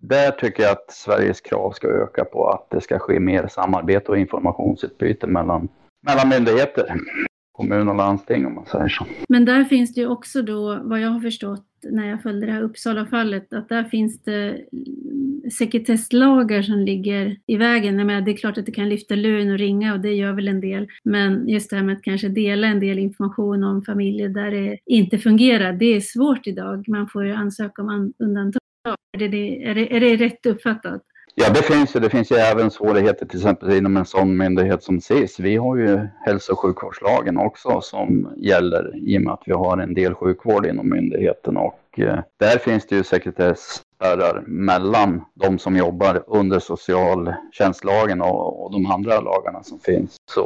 där 0.00 0.30
tycker 0.30 0.62
jag 0.62 0.72
att 0.72 0.90
Sveriges 0.90 1.40
krav 1.40 1.70
ska 1.70 1.88
öka 1.88 2.24
på 2.24 2.48
att 2.48 2.70
det 2.70 2.80
ska 2.80 2.98
ske 2.98 3.20
mer 3.20 3.46
samarbete 3.46 4.10
och 4.10 4.18
informationsutbyte 4.18 5.26
mellan, 5.26 5.68
mellan 6.06 6.28
myndigheter 6.28 6.94
kommun 7.52 7.88
och 7.88 7.96
landsting 7.96 8.46
om 8.46 8.54
man 8.54 8.66
säger 8.66 8.88
så. 8.88 9.06
Men 9.28 9.44
där 9.44 9.64
finns 9.64 9.94
det 9.94 10.00
ju 10.00 10.08
också 10.08 10.42
då, 10.42 10.80
vad 10.82 11.00
jag 11.00 11.08
har 11.08 11.20
förstått 11.20 11.64
när 11.90 12.08
jag 12.08 12.22
följde 12.22 12.46
det 12.46 12.52
här 12.52 12.62
Uppsala-fallet, 12.62 13.52
att 13.52 13.68
där 13.68 13.84
finns 13.84 14.22
det 14.22 14.48
mm, 14.72 15.50
sekretesslagar 15.58 16.62
som 16.62 16.78
ligger 16.78 17.36
i 17.46 17.56
vägen. 17.56 17.98
Jag 17.98 18.06
menar, 18.06 18.20
det 18.20 18.30
är 18.30 18.36
klart 18.36 18.58
att 18.58 18.66
det 18.66 18.72
kan 18.72 18.88
lyfta 18.88 19.14
luren 19.14 19.50
och 19.50 19.58
ringa 19.58 19.92
och 19.92 20.00
det 20.00 20.12
gör 20.12 20.32
väl 20.32 20.48
en 20.48 20.60
del. 20.60 20.88
Men 21.04 21.48
just 21.48 21.70
det 21.70 21.76
här 21.76 21.82
med 21.82 21.96
att 21.96 22.02
kanske 22.02 22.28
dela 22.28 22.66
en 22.66 22.80
del 22.80 22.98
information 22.98 23.64
om 23.64 23.82
familjer 23.82 24.28
där 24.28 24.50
det 24.50 24.78
inte 24.86 25.18
fungerar, 25.18 25.72
det 25.72 25.96
är 25.96 26.00
svårt 26.00 26.46
idag. 26.46 26.88
Man 26.88 27.08
får 27.08 27.26
ju 27.26 27.32
ansöka 27.32 27.82
om 27.82 28.12
undantag. 28.18 28.62
Är 29.12 29.28
det, 29.28 29.64
är 29.64 29.74
det, 29.74 29.96
är 29.96 30.00
det 30.00 30.16
rätt 30.16 30.46
uppfattat? 30.46 31.02
Ja, 31.34 31.50
det 31.50 31.62
finns 31.62 31.96
ju. 31.96 32.00
Det 32.00 32.10
finns 32.10 32.32
ju 32.32 32.36
även 32.36 32.70
svårigheter 32.70 33.26
till 33.26 33.38
exempel 33.38 33.72
inom 33.72 33.96
en 33.96 34.04
sån 34.04 34.36
myndighet 34.36 34.82
som 34.82 35.00
SIS. 35.00 35.40
Vi 35.40 35.56
har 35.56 35.76
ju 35.76 36.00
hälso 36.20 36.52
och 36.52 36.58
sjukvårdslagen 36.58 37.38
också 37.38 37.80
som 37.80 38.32
gäller 38.36 38.96
i 38.96 39.18
och 39.18 39.22
med 39.22 39.32
att 39.32 39.42
vi 39.46 39.52
har 39.52 39.78
en 39.78 39.94
del 39.94 40.14
sjukvård 40.14 40.66
inom 40.66 40.90
myndigheten 40.90 41.56
och 41.56 41.78
eh, 41.96 42.18
där 42.36 42.58
finns 42.58 42.86
det 42.86 42.96
ju 42.96 43.04
sekretessspärrar 43.04 44.42
mellan 44.46 45.24
de 45.34 45.58
som 45.58 45.76
jobbar 45.76 46.24
under 46.26 46.58
socialtjänstlagen 46.58 48.20
och, 48.20 48.64
och 48.64 48.72
de 48.72 48.86
andra 48.86 49.20
lagarna 49.20 49.62
som 49.62 49.78
finns. 49.78 50.16
Så 50.30 50.42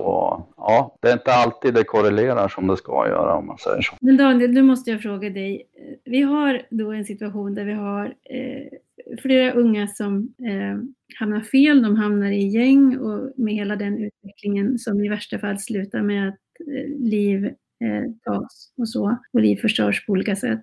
ja, 0.56 0.96
det 1.02 1.08
är 1.08 1.12
inte 1.12 1.32
alltid 1.32 1.74
det 1.74 1.84
korrelerar 1.84 2.48
som 2.48 2.66
det 2.66 2.76
ska 2.76 3.08
göra 3.08 3.34
om 3.34 3.46
man 3.46 3.58
säger 3.58 3.82
så. 3.82 3.94
Men 4.00 4.16
Daniel, 4.16 4.50
nu 4.50 4.62
måste 4.62 4.90
jag 4.90 5.02
fråga 5.02 5.30
dig. 5.30 5.62
Vi 6.04 6.22
har 6.22 6.62
då 6.70 6.92
en 6.92 7.04
situation 7.04 7.54
där 7.54 7.64
vi 7.64 7.72
har 7.72 8.04
eh, 8.04 8.78
flera 9.22 9.52
unga 9.52 9.88
som 9.88 10.34
eh, 10.48 10.78
hamnar 11.18 11.40
fel. 11.40 11.82
De 11.82 11.96
hamnar 11.96 12.30
i 12.30 12.46
gäng 12.46 12.98
och 12.98 13.32
med 13.36 13.54
hela 13.54 13.76
den 13.76 13.98
utvecklingen 13.98 14.78
som 14.78 15.04
i 15.04 15.08
värsta 15.08 15.38
fall 15.38 15.58
slutar 15.58 16.02
med 16.02 16.28
att 16.28 16.40
eh, 16.60 16.98
liv 16.98 17.44
eh, 17.44 18.12
tas 18.24 18.72
och 18.76 18.88
så 18.88 19.18
och 19.32 19.40
liv 19.40 19.56
förstörs 19.56 20.06
på 20.06 20.12
olika 20.12 20.36
sätt. 20.36 20.62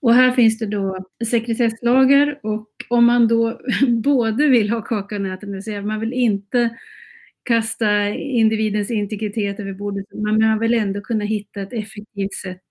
Och 0.00 0.14
här 0.14 0.32
finns 0.32 0.58
det 0.58 0.66
då 0.66 0.98
sekretesslagar 1.24 2.40
och 2.42 2.68
om 2.88 3.04
man 3.04 3.28
då 3.28 3.60
både 3.88 4.48
vill 4.48 4.70
ha 4.70 4.82
kakan 4.82 5.26
och 5.26 5.32
äta, 5.32 5.46
det 5.46 5.52
vill 5.52 5.62
säga 5.62 5.82
man 5.82 6.00
vill 6.00 6.12
inte 6.12 6.70
kasta 7.42 8.08
individens 8.08 8.90
integritet 8.90 9.60
över 9.60 9.72
bordet, 9.72 10.06
men 10.14 10.38
man 10.38 10.58
vill 10.58 10.74
ändå 10.74 11.00
kunna 11.00 11.24
hitta 11.24 11.60
ett 11.60 11.72
effektivt 11.72 12.34
sätt 12.42 12.62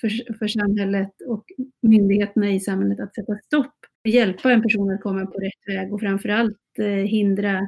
för, 0.00 0.34
för 0.38 0.48
samhället 0.48 1.12
och 1.26 1.44
myndigheterna 1.82 2.50
i 2.50 2.60
samhället 2.60 3.00
att 3.00 3.14
sätta 3.14 3.38
stopp 3.44 3.85
hjälpa 4.08 4.52
en 4.52 4.62
person 4.62 4.90
att 4.90 5.02
komma 5.02 5.26
på 5.26 5.38
rätt 5.38 5.76
väg 5.76 5.92
och 5.92 6.00
framförallt 6.00 6.78
eh, 6.78 6.86
hindra 6.86 7.58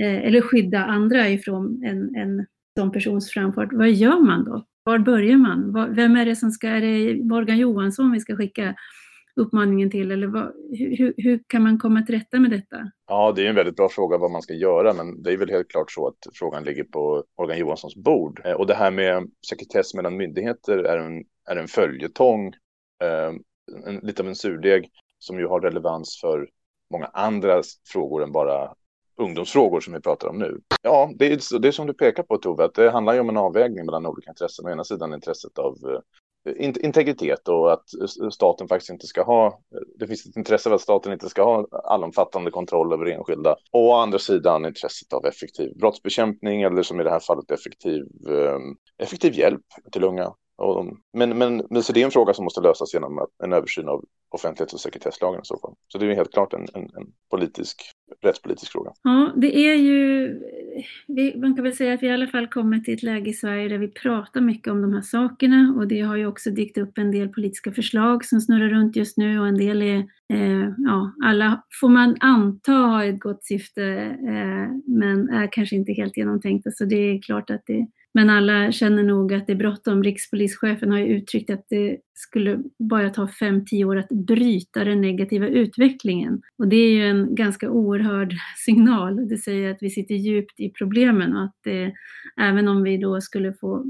eh, 0.00 0.24
eller 0.26 0.40
skydda 0.40 0.84
andra 0.84 1.28
ifrån 1.28 1.82
en, 1.84 2.16
en 2.16 2.46
sån 2.78 2.92
persons 2.92 3.30
framfart. 3.30 3.72
Vad 3.72 3.90
gör 3.90 4.20
man 4.20 4.44
då? 4.44 4.64
Var 4.84 4.98
börjar 4.98 5.36
man? 5.36 5.94
Vem 5.94 6.16
är 6.16 6.26
det 6.26 6.36
som 6.36 6.50
ska, 6.50 6.68
är 6.68 6.80
det 6.80 7.24
Morgan 7.24 7.58
Johansson 7.58 8.12
vi 8.12 8.20
ska 8.20 8.36
skicka 8.36 8.74
uppmaningen 9.36 9.90
till 9.90 10.10
eller 10.10 10.26
vad, 10.26 10.52
hur, 10.70 11.14
hur, 11.16 11.40
kan 11.46 11.62
man 11.62 11.78
komma 11.78 12.02
till 12.02 12.14
rätta 12.14 12.40
med 12.40 12.50
detta? 12.50 12.90
Ja, 13.08 13.32
det 13.36 13.44
är 13.44 13.48
en 13.48 13.54
väldigt 13.54 13.76
bra 13.76 13.88
fråga 13.88 14.18
vad 14.18 14.30
man 14.30 14.42
ska 14.42 14.54
göra, 14.54 14.94
men 14.94 15.22
det 15.22 15.32
är 15.32 15.36
väl 15.36 15.50
helt 15.50 15.68
klart 15.68 15.90
så 15.90 16.08
att 16.08 16.16
frågan 16.34 16.64
ligger 16.64 16.84
på 16.84 17.24
Morgan 17.38 17.58
Johanssons 17.58 17.96
bord. 17.96 18.40
Eh, 18.44 18.52
och 18.52 18.66
det 18.66 18.74
här 18.74 18.90
med 18.90 19.30
sekretess 19.48 19.94
mellan 19.94 20.16
myndigheter 20.16 20.78
är 20.78 20.98
en, 20.98 21.24
är 21.50 21.56
en 21.56 21.68
följetong, 21.68 22.46
eh, 23.02 23.32
en, 23.86 23.96
lite 24.02 24.22
av 24.22 24.28
en 24.28 24.36
surdeg 24.36 24.90
som 25.22 25.38
ju 25.38 25.46
har 25.46 25.60
relevans 25.60 26.20
för 26.20 26.48
många 26.90 27.06
andra 27.06 27.62
frågor 27.92 28.22
än 28.22 28.32
bara 28.32 28.74
ungdomsfrågor 29.16 29.80
som 29.80 29.92
vi 29.92 30.00
pratar 30.00 30.28
om 30.28 30.38
nu. 30.38 30.60
Ja, 30.82 31.10
det 31.14 31.26
är, 31.26 31.58
det 31.58 31.68
är 31.68 31.72
som 31.72 31.86
du 31.86 31.94
pekar 31.94 32.22
på 32.22 32.36
Tove, 32.36 32.64
att 32.64 32.74
det 32.74 32.90
handlar 32.90 33.14
ju 33.14 33.20
om 33.20 33.28
en 33.28 33.36
avvägning 33.36 33.86
mellan 33.86 34.06
olika 34.06 34.30
intressen. 34.30 34.66
Å 34.66 34.70
ena 34.70 34.84
sidan 34.84 35.14
intresset 35.14 35.58
av 35.58 35.76
eh, 35.90 36.00
in 36.56 36.74
integritet 36.80 37.48
och 37.48 37.72
att 37.72 37.84
staten 38.32 38.68
faktiskt 38.68 38.90
inte 38.90 39.06
ska 39.06 39.22
ha, 39.22 39.60
det 39.98 40.06
finns 40.06 40.26
ett 40.26 40.36
intresse 40.36 40.68
av 40.68 40.74
att 40.74 40.80
staten 40.80 41.12
inte 41.12 41.28
ska 41.28 41.44
ha 41.44 41.66
allomfattande 41.84 42.50
kontroll 42.50 42.92
över 42.92 43.06
enskilda. 43.06 43.56
Och 43.72 43.88
å 43.88 43.92
andra 43.92 44.18
sidan 44.18 44.64
intresset 44.64 45.12
av 45.12 45.26
effektiv 45.26 45.76
brottsbekämpning 45.76 46.62
eller 46.62 46.82
som 46.82 47.00
i 47.00 47.04
det 47.04 47.10
här 47.10 47.20
fallet 47.20 47.50
effektiv, 47.50 48.02
eh, 48.28 48.58
effektiv 48.98 49.34
hjälp 49.34 49.64
till 49.92 50.04
unga 50.04 50.32
men, 51.12 51.38
men, 51.38 51.62
men 51.70 51.82
så 51.82 51.92
det 51.92 52.00
är 52.00 52.04
en 52.04 52.10
fråga 52.10 52.34
som 52.34 52.44
måste 52.44 52.60
lösas 52.60 52.94
genom 52.94 53.26
en 53.44 53.52
översyn 53.52 53.88
av 53.88 54.04
offentlighets 54.30 54.74
och 54.74 54.80
sekretesslagen 54.80 55.40
i 55.40 55.44
så 55.44 55.58
fall. 55.58 55.74
Så 55.88 55.98
det 55.98 56.06
är 56.06 56.14
helt 56.14 56.32
klart 56.32 56.52
en, 56.52 56.66
en, 56.74 56.82
en 56.82 57.06
politisk, 57.30 57.82
rättspolitisk 58.22 58.72
fråga. 58.72 58.92
Ja, 59.02 59.32
det 59.36 59.56
är 59.56 59.74
ju, 59.74 60.28
vi, 61.06 61.36
man 61.36 61.54
kan 61.54 61.64
väl 61.64 61.76
säga 61.76 61.94
att 61.94 62.02
vi 62.02 62.06
i 62.06 62.10
alla 62.10 62.26
fall 62.26 62.46
kommit 62.46 62.84
till 62.84 62.94
ett 62.94 63.02
läge 63.02 63.30
i 63.30 63.32
Sverige 63.32 63.68
där 63.68 63.78
vi 63.78 63.88
pratar 63.88 64.40
mycket 64.40 64.72
om 64.72 64.82
de 64.82 64.92
här 64.92 65.02
sakerna 65.02 65.74
och 65.78 65.88
det 65.88 66.00
har 66.00 66.16
ju 66.16 66.26
också 66.26 66.50
dykt 66.50 66.78
upp 66.78 66.98
en 66.98 67.10
del 67.10 67.28
politiska 67.28 67.72
förslag 67.72 68.24
som 68.24 68.40
snurrar 68.40 68.68
runt 68.68 68.96
just 68.96 69.16
nu 69.16 69.40
och 69.40 69.48
en 69.48 69.58
del 69.58 69.82
är, 69.82 69.98
eh, 70.32 70.68
ja, 70.78 71.12
alla 71.24 71.64
får 71.80 71.88
man 71.88 72.16
anta 72.20 72.72
har 72.72 73.04
ett 73.04 73.20
gott 73.20 73.44
syfte 73.44 73.82
eh, 74.28 74.68
men 74.86 75.28
är 75.28 75.52
kanske 75.52 75.76
inte 75.76 75.92
helt 75.92 76.16
genomtänkta 76.16 76.70
så 76.70 76.84
det 76.84 76.96
är 76.96 77.22
klart 77.22 77.50
att 77.50 77.62
det 77.66 77.86
men 78.14 78.30
alla 78.30 78.72
känner 78.72 79.02
nog 79.02 79.34
att 79.34 79.46
det 79.46 79.52
är 79.52 79.56
bråttom. 79.56 80.02
Rikspolischefen 80.02 80.90
har 80.90 80.98
ju 80.98 81.06
uttryckt 81.06 81.50
att 81.50 81.66
det 81.68 81.98
skulle 82.14 82.62
bara 82.78 83.10
ta 83.10 83.26
5-10 83.26 83.84
år 83.84 83.96
att 83.96 84.08
bryta 84.08 84.84
den 84.84 85.00
negativa 85.00 85.46
utvecklingen. 85.46 86.42
Och 86.58 86.68
det 86.68 86.76
är 86.76 86.92
ju 86.92 87.06
en 87.06 87.34
ganska 87.34 87.70
oerhörd 87.70 88.34
signal. 88.64 89.28
Det 89.28 89.38
säger 89.38 89.70
att 89.70 89.78
vi 89.80 89.90
sitter 89.90 90.14
djupt 90.14 90.60
i 90.60 90.70
problemen 90.70 91.36
och 91.36 91.44
att 91.44 91.56
det, 91.64 91.92
även 92.40 92.68
om 92.68 92.82
vi 92.82 92.96
då 92.96 93.20
skulle 93.20 93.52
få 93.52 93.84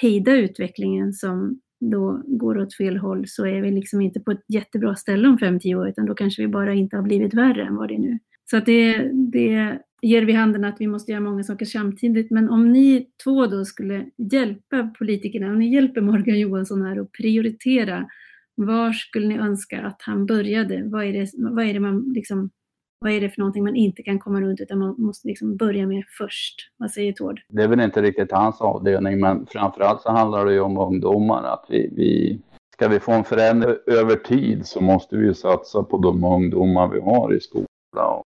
hejda 0.00 0.32
utvecklingen 0.32 1.12
som 1.12 1.60
då 1.80 2.22
går 2.26 2.58
åt 2.58 2.76
fel 2.76 2.96
håll 2.96 3.24
så 3.28 3.46
är 3.46 3.62
vi 3.62 3.70
liksom 3.70 4.00
inte 4.00 4.20
på 4.20 4.30
ett 4.30 4.44
jättebra 4.48 4.96
ställe 4.96 5.28
om 5.28 5.38
5-10 5.38 5.74
år 5.74 5.88
utan 5.88 6.06
då 6.06 6.14
kanske 6.14 6.42
vi 6.42 6.48
bara 6.48 6.74
inte 6.74 6.96
har 6.96 7.02
blivit 7.02 7.34
värre 7.34 7.66
än 7.66 7.76
vad 7.76 7.88
det 7.88 7.94
är 7.94 7.98
nu. 7.98 8.18
Så 8.52 8.58
att 8.58 8.66
det, 8.66 9.10
det 9.12 9.78
ger 10.02 10.22
vid 10.22 10.36
handen 10.36 10.64
att 10.64 10.76
vi 10.78 10.86
måste 10.86 11.12
göra 11.12 11.22
många 11.22 11.42
saker 11.42 11.64
samtidigt. 11.64 12.30
Men 12.30 12.50
om 12.50 12.72
ni 12.72 13.06
två 13.24 13.46
då 13.46 13.64
skulle 13.64 14.06
hjälpa 14.32 14.90
politikerna, 14.98 15.46
om 15.46 15.58
ni 15.58 15.74
hjälper 15.74 16.00
Morgan 16.00 16.38
Johansson 16.38 16.82
här 16.82 17.00
att 17.00 17.12
prioritera, 17.12 18.06
var 18.54 18.92
skulle 18.92 19.26
ni 19.26 19.38
önska 19.38 19.80
att 19.80 20.02
han 20.02 20.26
började? 20.26 20.82
Vad 20.84 21.04
är 21.04 21.12
det, 21.12 21.26
vad 21.34 21.64
är 21.64 21.74
det, 21.74 21.80
man 21.80 22.12
liksom, 22.14 22.50
vad 22.98 23.12
är 23.12 23.20
det 23.20 23.30
för 23.30 23.40
någonting 23.40 23.64
man 23.64 23.76
inte 23.76 24.02
kan 24.02 24.18
komma 24.18 24.40
runt 24.40 24.60
utan 24.60 24.78
man 24.78 24.94
måste 24.98 25.28
liksom 25.28 25.56
börja 25.56 25.86
med 25.86 26.04
först? 26.18 26.54
Vad 26.76 26.90
säger 26.90 27.12
Tord? 27.12 27.40
Det 27.48 27.62
är 27.62 27.68
väl 27.68 27.80
inte 27.80 28.02
riktigt 28.02 28.32
hans 28.32 28.60
avdelning, 28.60 29.20
men 29.20 29.46
framförallt 29.46 30.00
så 30.00 30.10
handlar 30.10 30.46
det 30.46 30.52
ju 30.52 30.60
om 30.60 30.78
ungdomar. 30.78 31.42
Att 31.42 31.66
vi, 31.68 31.92
vi, 31.96 32.40
ska 32.74 32.88
vi 32.88 33.00
få 33.00 33.12
en 33.12 33.24
förändring 33.24 33.76
över 33.86 34.16
tid 34.16 34.66
så 34.66 34.80
måste 34.80 35.16
vi 35.16 35.26
ju 35.26 35.34
satsa 35.34 35.82
på 35.82 35.98
de 35.98 36.24
ungdomar 36.24 36.88
vi 36.88 37.00
har 37.00 37.34
i 37.34 37.40
skolan 37.40 38.22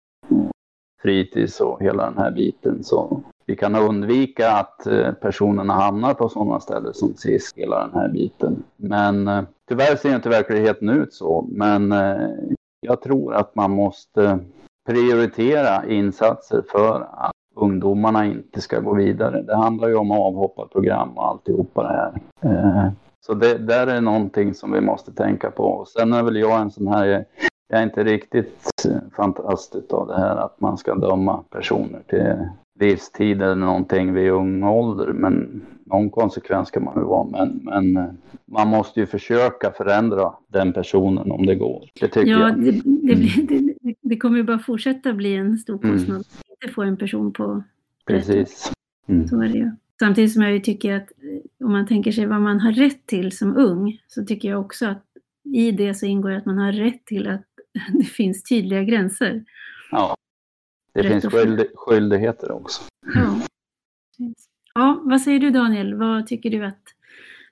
fritids 1.03 1.61
och 1.61 1.83
hela 1.83 2.05
den 2.05 2.19
här 2.19 2.31
biten. 2.31 2.85
Så 2.85 3.21
vi 3.47 3.57
kan 3.57 3.75
undvika 3.75 4.53
att 4.53 4.87
eh, 4.87 5.13
personerna 5.13 5.75
hamnar 5.75 6.15
på 6.15 6.29
sådana 6.29 6.61
ställen 6.61 6.95
som 6.95 7.15
SIS, 7.17 7.53
hela 7.57 7.87
den 7.87 7.95
här 7.95 8.09
biten. 8.09 8.63
Men 8.77 9.29
eh, 9.29 9.43
tyvärr 9.69 9.97
ser 9.97 10.15
inte 10.15 10.29
verkligheten 10.29 10.89
ut 10.89 11.13
så. 11.15 11.47
Men 11.51 11.93
eh, 11.93 12.29
jag 12.81 13.01
tror 13.01 13.35
att 13.35 13.55
man 13.55 13.71
måste 13.71 14.39
prioritera 14.87 15.87
insatser 15.87 16.63
för 16.73 17.09
att 17.13 17.33
ungdomarna 17.57 18.27
inte 18.27 18.61
ska 18.61 18.81
gå 18.81 18.95
vidare. 18.95 19.43
Det 19.43 19.57
handlar 19.57 19.89
ju 19.89 19.95
om 19.95 20.11
avhopparprogram 20.11 21.19
och 21.19 21.29
alltihopa 21.29 21.83
det 21.83 21.89
här. 21.89 22.93
Så 23.27 23.35
det 23.35 23.59
där 23.59 23.87
är 23.87 24.01
någonting 24.01 24.55
som 24.55 24.73
vi 24.73 24.81
måste 24.81 25.13
tänka 25.13 25.51
på. 25.51 25.85
Sen 25.85 26.13
är 26.13 26.23
väl 26.23 26.37
jag 26.37 26.61
en 26.61 26.71
sån 26.71 26.89
här 26.89 27.25
jag 27.73 27.81
är 27.81 27.85
inte 27.85 28.05
riktigt 28.05 28.71
fantastisk 29.17 29.93
av 29.93 30.07
det 30.07 30.17
här 30.17 30.37
att 30.37 30.61
man 30.61 30.79
ska 30.79 30.95
döma 30.95 31.43
personer 31.51 32.01
till 32.07 32.49
livstid 32.81 33.43
eller 33.43 33.55
någonting 33.55 34.15
vid 34.15 34.31
ung 34.31 34.63
ålder. 34.63 35.13
Men 35.13 35.63
någon 35.85 36.11
konsekvens 36.11 36.69
ska 36.69 36.81
man 36.81 36.95
ju 36.97 37.03
vara. 37.03 37.29
Men, 37.31 37.61
men 37.63 37.97
eh, 37.97 38.13
man 38.47 38.69
måste 38.69 39.01
ju 39.01 39.07
försöka 39.07 39.71
förändra 39.71 40.33
den 40.49 40.73
personen 40.73 41.31
om 41.31 41.47
det 41.47 41.55
går. 41.55 41.89
Det 42.01 42.09
tycker 42.09 42.31
ja, 42.31 42.39
jag. 42.39 42.65
Det, 42.65 42.71
det, 42.85 43.75
det, 43.81 43.95
det, 44.01 44.17
kommer 44.17 44.37
ju 44.37 44.43
bara 44.43 44.59
fortsätta 44.59 45.13
bli 45.13 45.37
en 45.37 45.59
stor 45.59 45.85
mm. 45.85 45.97
kostnad 45.97 46.17
mm. 46.17 46.25
inte 46.51 46.75
få 46.75 46.83
en 46.83 46.97
person 46.97 47.33
på 47.33 47.63
Precis. 48.07 48.73
Mm. 49.07 49.29
Så 49.29 49.43
är 49.43 49.49
det 49.49 49.59
ju. 49.59 49.71
Samtidigt 49.99 50.33
som 50.33 50.43
jag 50.43 50.53
ju 50.53 50.61
tycker 50.61 50.97
att 50.97 51.13
eh, 51.23 51.67
om 51.67 51.73
man 51.73 51.87
tänker 51.87 52.13
sig 52.13 52.27
vad 52.27 52.41
man 52.41 52.61
har 52.61 52.73
rätt 52.73 53.07
till 53.07 53.37
som 53.37 53.57
ung 53.57 53.99
så 54.09 54.25
tycker 54.25 54.49
jag 54.49 54.61
också 54.61 54.87
att 54.87 55.05
i 55.55 55.71
det 55.71 55.95
så 55.95 56.07
ingår 56.07 56.31
att 56.31 56.47
man 56.47 56.59
har 56.59 56.73
rätt 56.73 57.05
till 57.05 57.29
att 57.29 57.43
det 57.99 58.05
finns 58.05 58.43
tydliga 58.43 58.83
gränser. 58.83 59.45
Ja. 59.91 60.17
det 60.95 61.03
finns 61.03 61.25
skyld, 61.25 61.67
skyldigheter 61.75 62.53
också. 62.53 62.83
Ja. 63.15 63.41
ja, 64.75 65.03
vad 65.05 65.21
säger 65.21 65.41
du 65.41 65.51
Daniel? 65.51 65.95
Vad 65.95 66.27
tycker 66.27 66.51
du 66.51 66.65
att 66.65 66.83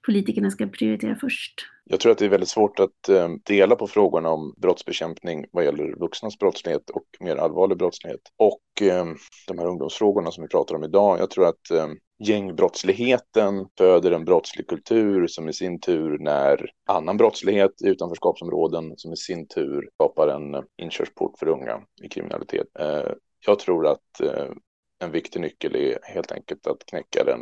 politikerna 0.07 0.51
ska 0.51 0.67
prioritera 0.67 1.17
först? 1.17 1.67
Jag 1.93 2.01
tror 2.01 2.13
att 2.13 2.19
det 2.19 2.25
är 2.25 2.29
väldigt 2.29 2.49
svårt 2.49 2.81
att 2.81 3.09
eh, 3.09 3.29
dela 3.45 3.77
på 3.77 3.87
frågorna 3.87 4.31
om 4.31 4.55
brottsbekämpning 4.57 5.47
vad 5.53 5.65
gäller 5.65 5.95
vuxnas 5.99 6.39
brottslighet 6.39 6.91
och 6.91 7.05
mer 7.21 7.37
allvarlig 7.37 7.79
brottslighet 7.79 8.21
och 8.37 8.83
eh, 8.83 9.07
de 9.49 9.59
här 9.59 9.67
ungdomsfrågorna 9.67 10.31
som 10.31 10.43
vi 10.43 10.49
pratar 10.49 10.75
om 10.75 10.85
idag. 10.85 11.19
Jag 11.19 11.31
tror 11.31 11.47
att 11.47 11.71
eh, 11.71 11.89
gängbrottsligheten 12.19 13.67
föder 13.79 14.11
en 14.11 14.25
brottslig 14.25 14.67
kultur 14.67 15.27
som 15.27 15.49
i 15.49 15.53
sin 15.53 15.81
tur 15.81 16.19
när 16.19 16.71
annan 16.89 17.17
brottslighet 17.17 17.83
i 17.85 17.89
utanförskapsområden 17.89 18.93
som 18.97 19.13
i 19.13 19.17
sin 19.17 19.49
tur 19.49 19.89
skapar 19.95 20.29
en 20.29 20.55
eh, 20.55 20.63
inkörsport 20.83 21.39
för 21.39 21.49
unga 21.49 21.81
i 22.03 22.09
kriminalitet. 22.09 22.67
Eh, 22.79 23.13
jag 23.47 23.59
tror 23.59 23.87
att 23.87 24.21
eh, 24.23 24.51
en 24.99 25.11
viktig 25.11 25.41
nyckel 25.41 25.77
är 25.77 25.99
helt 26.03 26.33
enkelt 26.33 26.67
att 26.67 26.87
knäcka 26.87 27.25
den, 27.25 27.41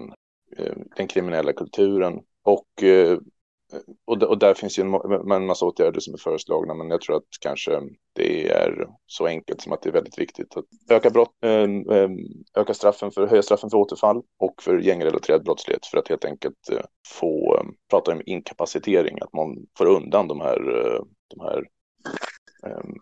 den 0.96 1.08
kriminella 1.08 1.52
kulturen 1.52 2.20
och 2.44 2.84
och, 4.06 4.22
och 4.22 4.38
där 4.38 4.54
finns 4.54 4.78
ju 4.78 4.82
en, 4.82 5.32
en 5.32 5.46
massa 5.46 5.66
åtgärder 5.66 6.00
som 6.00 6.14
är 6.14 6.18
föreslagna, 6.18 6.74
men 6.74 6.90
jag 6.90 7.00
tror 7.00 7.16
att 7.16 7.22
kanske 7.40 7.80
det 8.14 8.48
är 8.50 8.88
så 9.06 9.26
enkelt 9.26 9.60
som 9.60 9.72
att 9.72 9.82
det 9.82 9.88
är 9.88 9.92
väldigt 9.92 10.18
viktigt 10.18 10.56
att 10.56 10.64
öka, 10.90 11.10
brott, 11.10 11.34
ehm, 11.42 11.90
ehm, 11.90 12.16
öka 12.56 12.74
straffen 12.74 13.10
för, 13.10 13.26
höja 13.26 13.42
straffen 13.42 13.70
för 13.70 13.78
återfall 13.78 14.22
och 14.38 14.62
för 14.62 14.78
gängrelaterad 14.78 15.44
brottslighet 15.44 15.86
för 15.86 15.98
att 15.98 16.08
helt 16.08 16.24
enkelt 16.24 16.70
eh, 16.72 16.84
få 17.06 17.62
prata 17.90 18.12
om 18.12 18.22
inkapacitering, 18.26 19.18
att 19.20 19.32
man 19.32 19.66
får 19.78 19.86
undan 19.86 20.28
de 20.28 20.40
här, 20.40 20.86
eh, 20.86 21.00
de 21.34 21.40
här 21.40 21.64
ehm, 22.66 22.94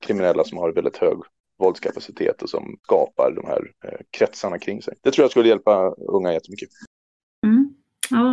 kriminella 0.00 0.44
som 0.44 0.58
har 0.58 0.72
väldigt 0.72 0.96
hög 0.96 1.18
våldskapacitet 1.58 2.42
och 2.42 2.50
som 2.50 2.76
skapar 2.82 3.32
de 3.32 3.46
här 3.46 3.70
eh, 3.84 4.00
kretsarna 4.10 4.58
kring 4.58 4.82
sig. 4.82 4.94
Det 5.02 5.10
tror 5.10 5.24
jag 5.24 5.30
skulle 5.30 5.48
hjälpa 5.48 5.94
unga 6.08 6.32
jättemycket. 6.32 6.68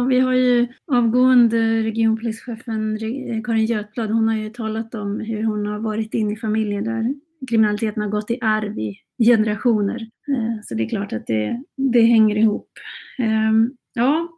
Vi 0.10 0.19
har 0.19 0.34
ju 0.34 0.67
avgående 0.91 1.84
regionpolischefen 1.84 2.98
eh, 3.02 3.41
Karin 3.43 3.65
Götblad. 3.65 4.12
Hon 4.12 4.28
har 4.28 4.36
ju 4.36 4.50
talat 4.50 4.95
om 4.95 5.19
hur 5.19 5.43
hon 5.43 5.65
har 5.65 5.80
varit 5.80 6.13
inne 6.13 6.34
i 6.34 6.38
familjer 6.38 6.82
där 6.82 7.15
kriminaliteten 7.50 8.04
har 8.04 8.10
gått 8.10 8.32
i 8.32 8.38
arv 8.41 8.80
i 8.80 9.00
generationer. 9.24 10.02
Eh, 10.02 10.62
så 10.63 10.76
det 10.76 10.84
är 10.84 10.89
klart 10.89 11.13
att 11.13 11.28
det, 11.28 11.63
det 11.78 12.02
hänger 12.02 12.36
ihop. 12.36 12.69
Ehm, 13.17 13.72
ja, 13.93 14.30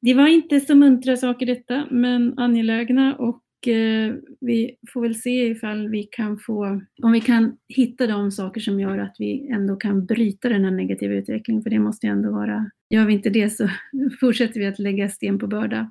det 0.00 0.14
var 0.14 0.26
inte 0.26 0.60
så 0.60 0.74
muntra 0.74 1.16
saker 1.16 1.46
detta, 1.46 1.86
men 1.90 2.38
angelägna 2.38 3.16
och 3.16 3.43
Eh, 3.68 4.14
vi 4.40 4.76
får 4.92 5.00
väl 5.00 5.14
se 5.14 5.46
ifall 5.46 5.88
vi 5.88 6.02
kan 6.02 6.38
få, 6.38 6.80
om 7.02 7.12
vi 7.12 7.20
kan 7.20 7.56
hitta 7.68 8.06
de 8.06 8.30
saker 8.30 8.60
som 8.60 8.80
gör 8.80 8.98
att 8.98 9.16
vi 9.18 9.48
ändå 9.48 9.76
kan 9.76 10.06
bryta 10.06 10.48
den 10.48 10.64
här 10.64 10.70
negativa 10.70 11.14
utvecklingen, 11.14 11.62
för 11.62 11.70
det 11.70 11.78
måste 11.78 12.06
ju 12.06 12.12
ändå 12.12 12.30
vara, 12.30 12.70
gör 12.90 13.06
vi 13.06 13.12
inte 13.12 13.30
det 13.30 13.50
så 13.50 13.68
fortsätter 14.20 14.60
vi 14.60 14.66
att 14.66 14.78
lägga 14.78 15.08
sten 15.08 15.38
på 15.38 15.46
börda. 15.46 15.90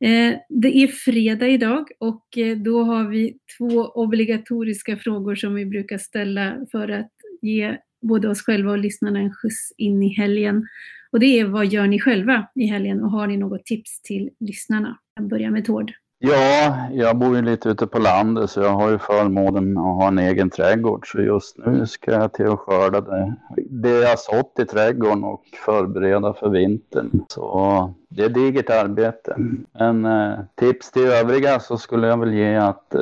Eh, 0.00 0.34
det 0.48 0.76
är 0.76 0.86
fredag 0.86 1.48
idag 1.48 1.88
och 1.98 2.38
eh, 2.38 2.56
då 2.56 2.82
har 2.82 3.08
vi 3.08 3.38
två 3.58 3.84
obligatoriska 3.84 4.96
frågor 4.96 5.34
som 5.34 5.54
vi 5.54 5.66
brukar 5.66 5.98
ställa 5.98 6.66
för 6.72 6.88
att 6.88 7.10
ge 7.42 7.76
både 8.02 8.28
oss 8.28 8.42
själva 8.42 8.70
och 8.70 8.78
lyssnarna 8.78 9.18
en 9.18 9.34
skjuts 9.34 9.72
in 9.76 10.02
i 10.02 10.08
helgen. 10.08 10.66
Och 11.12 11.20
det 11.20 11.40
är 11.40 11.44
vad 11.44 11.66
gör 11.66 11.86
ni 11.86 12.00
själva 12.00 12.48
i 12.54 12.66
helgen 12.66 13.02
och 13.02 13.10
har 13.10 13.26
ni 13.26 13.36
något 13.36 13.66
tips 13.66 14.02
till 14.02 14.30
lyssnarna? 14.40 14.98
Jag 15.14 15.28
börjar 15.28 15.50
med 15.50 15.64
Tord. 15.64 15.92
Ja, 16.18 16.88
jag 16.92 17.18
bor 17.18 17.36
ju 17.36 17.42
lite 17.42 17.68
ute 17.68 17.86
på 17.86 17.98
landet 17.98 18.50
så 18.50 18.60
jag 18.60 18.70
har 18.70 18.90
ju 18.90 18.98
förmånen 18.98 19.78
att 19.78 19.84
ha 19.84 20.08
en 20.08 20.18
egen 20.18 20.50
trädgård. 20.50 21.12
Så 21.12 21.20
just 21.20 21.58
nu 21.66 21.86
ska 21.86 22.12
jag 22.12 22.32
till 22.32 22.46
och 22.46 22.60
skörda 22.60 23.00
det, 23.00 23.34
det 23.70 24.00
jag 24.00 24.18
sått 24.18 24.58
i 24.58 24.64
trädgården 24.64 25.24
och 25.24 25.42
förbereda 25.66 26.34
för 26.34 26.48
vintern. 26.48 27.24
Så 27.28 27.94
det 28.08 28.22
är 28.22 28.28
digert 28.28 28.70
arbete. 28.70 29.36
Men 29.72 30.04
eh, 30.04 30.38
tips 30.54 30.90
till 30.90 31.02
övriga 31.02 31.60
så 31.60 31.76
skulle 31.76 32.06
jag 32.06 32.20
väl 32.20 32.34
ge 32.34 32.56
att 32.56 32.94
eh, 32.94 33.00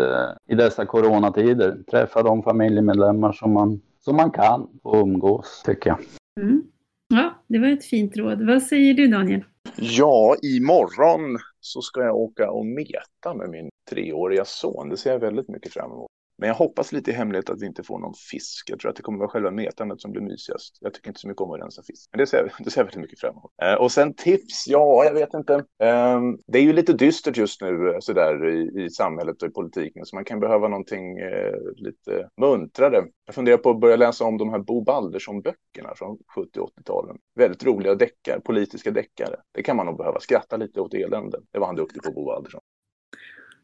i 0.49 0.55
dessa 0.55 0.87
coronatider 0.87 1.77
träffa 1.91 2.23
de 2.23 2.43
familjemedlemmar 2.43 3.33
som 3.33 3.53
man, 3.53 3.81
som 4.05 4.17
man 4.17 4.31
kan 4.31 4.69
och 4.83 5.03
umgås, 5.03 5.63
tycker 5.67 5.91
jag. 5.91 5.99
Mm. 6.45 6.63
Ja, 7.09 7.35
det 7.47 7.59
var 7.59 7.69
ett 7.69 7.85
fint 7.85 8.17
råd. 8.17 8.47
Vad 8.47 8.63
säger 8.63 8.95
du 8.95 9.07
Daniel? 9.07 9.45
Ja, 9.85 10.37
imorgon 10.43 11.39
så 11.61 11.83
ska 11.83 12.01
jag 12.01 12.17
åka 12.17 12.51
och 12.51 12.67
meta 12.67 13.35
med 13.35 13.51
min 13.51 13.69
treåriga 13.91 14.45
son. 14.45 14.89
Det 14.89 14.97
ser 14.97 15.13
jag 15.13 15.19
väldigt 15.19 15.49
mycket 15.49 15.73
fram 15.73 15.93
emot. 15.93 16.11
Men 16.43 16.49
jag 16.49 16.55
hoppas 16.55 16.93
lite 16.93 17.11
i 17.11 17.15
hemlighet 17.15 17.51
att 17.51 17.63
vi 17.63 17.67
inte 17.67 17.83
får 17.83 17.99
någon 17.99 18.15
fisk. 18.15 18.71
Jag 18.71 18.79
tror 18.79 18.91
att 18.91 18.97
det 18.97 19.03
kommer 19.03 19.19
vara 19.19 19.29
själva 19.29 19.51
metandet 19.51 20.01
som 20.01 20.13
blir 20.13 20.23
mysigast. 20.23 20.79
Jag 20.81 20.95
tycker 20.95 21.09
inte 21.09 21.21
så 21.21 21.29
mycket 21.29 21.41
om 21.41 21.51
att 21.51 21.61
rensa 21.61 21.83
fisk. 21.83 22.09
Men 22.13 22.19
det 22.19 22.27
ser, 22.27 22.39
jag, 22.39 22.51
det 22.65 22.71
ser 22.71 22.81
jag 22.81 22.85
väldigt 22.85 23.01
mycket 23.01 23.21
fram 23.21 23.31
emot. 23.31 23.53
Eh, 23.63 23.75
och 23.75 23.93
sen 23.93 24.15
tips, 24.15 24.69
ja, 24.69 25.05
jag 25.05 25.15
vet 25.15 25.35
inte. 25.35 25.55
Eh, 25.55 26.21
det 26.47 26.59
är 26.59 26.63
ju 26.63 26.73
lite 26.73 26.93
dystert 26.93 27.37
just 27.37 27.63
nu 27.63 27.91
eh, 27.91 27.97
sådär 28.01 28.49
i, 28.49 28.85
i 28.85 28.91
samhället 28.91 29.43
och 29.43 29.49
i 29.49 29.53
politiken. 29.53 30.05
Så 30.07 30.17
man 30.17 30.25
kan 30.25 30.41
behöva 30.41 30.69
någonting 30.69 31.19
eh, 31.19 31.55
lite 31.77 32.29
muntrare. 32.41 33.05
Jag 33.27 33.35
funderar 33.35 33.57
på 33.57 33.71
att 33.71 33.81
börja 33.81 33.97
läsa 33.97 34.25
om 34.25 34.39
de 34.39 34.51
här 34.51 34.59
Bo 34.59 34.85
Baldersson-böckerna 34.85 35.95
från 35.97 36.19
70 36.35 36.61
80-talen. 36.61 37.17
Väldigt 37.35 37.65
roliga 37.65 37.95
deckare, 37.95 38.41
politiska 38.41 38.91
deckare. 38.91 39.37
Det 39.53 39.63
kan 39.63 39.77
man 39.77 39.87
nog 39.87 39.97
behöva 39.97 40.21
skratta 40.21 40.57
lite 40.57 40.81
åt 40.81 40.95
elände. 40.95 41.39
Det 41.53 41.59
var 41.59 41.67
han 41.67 41.77
duktig 41.77 42.03
på, 42.03 42.13
Bo 42.13 42.25
Baldersson. 42.25 42.61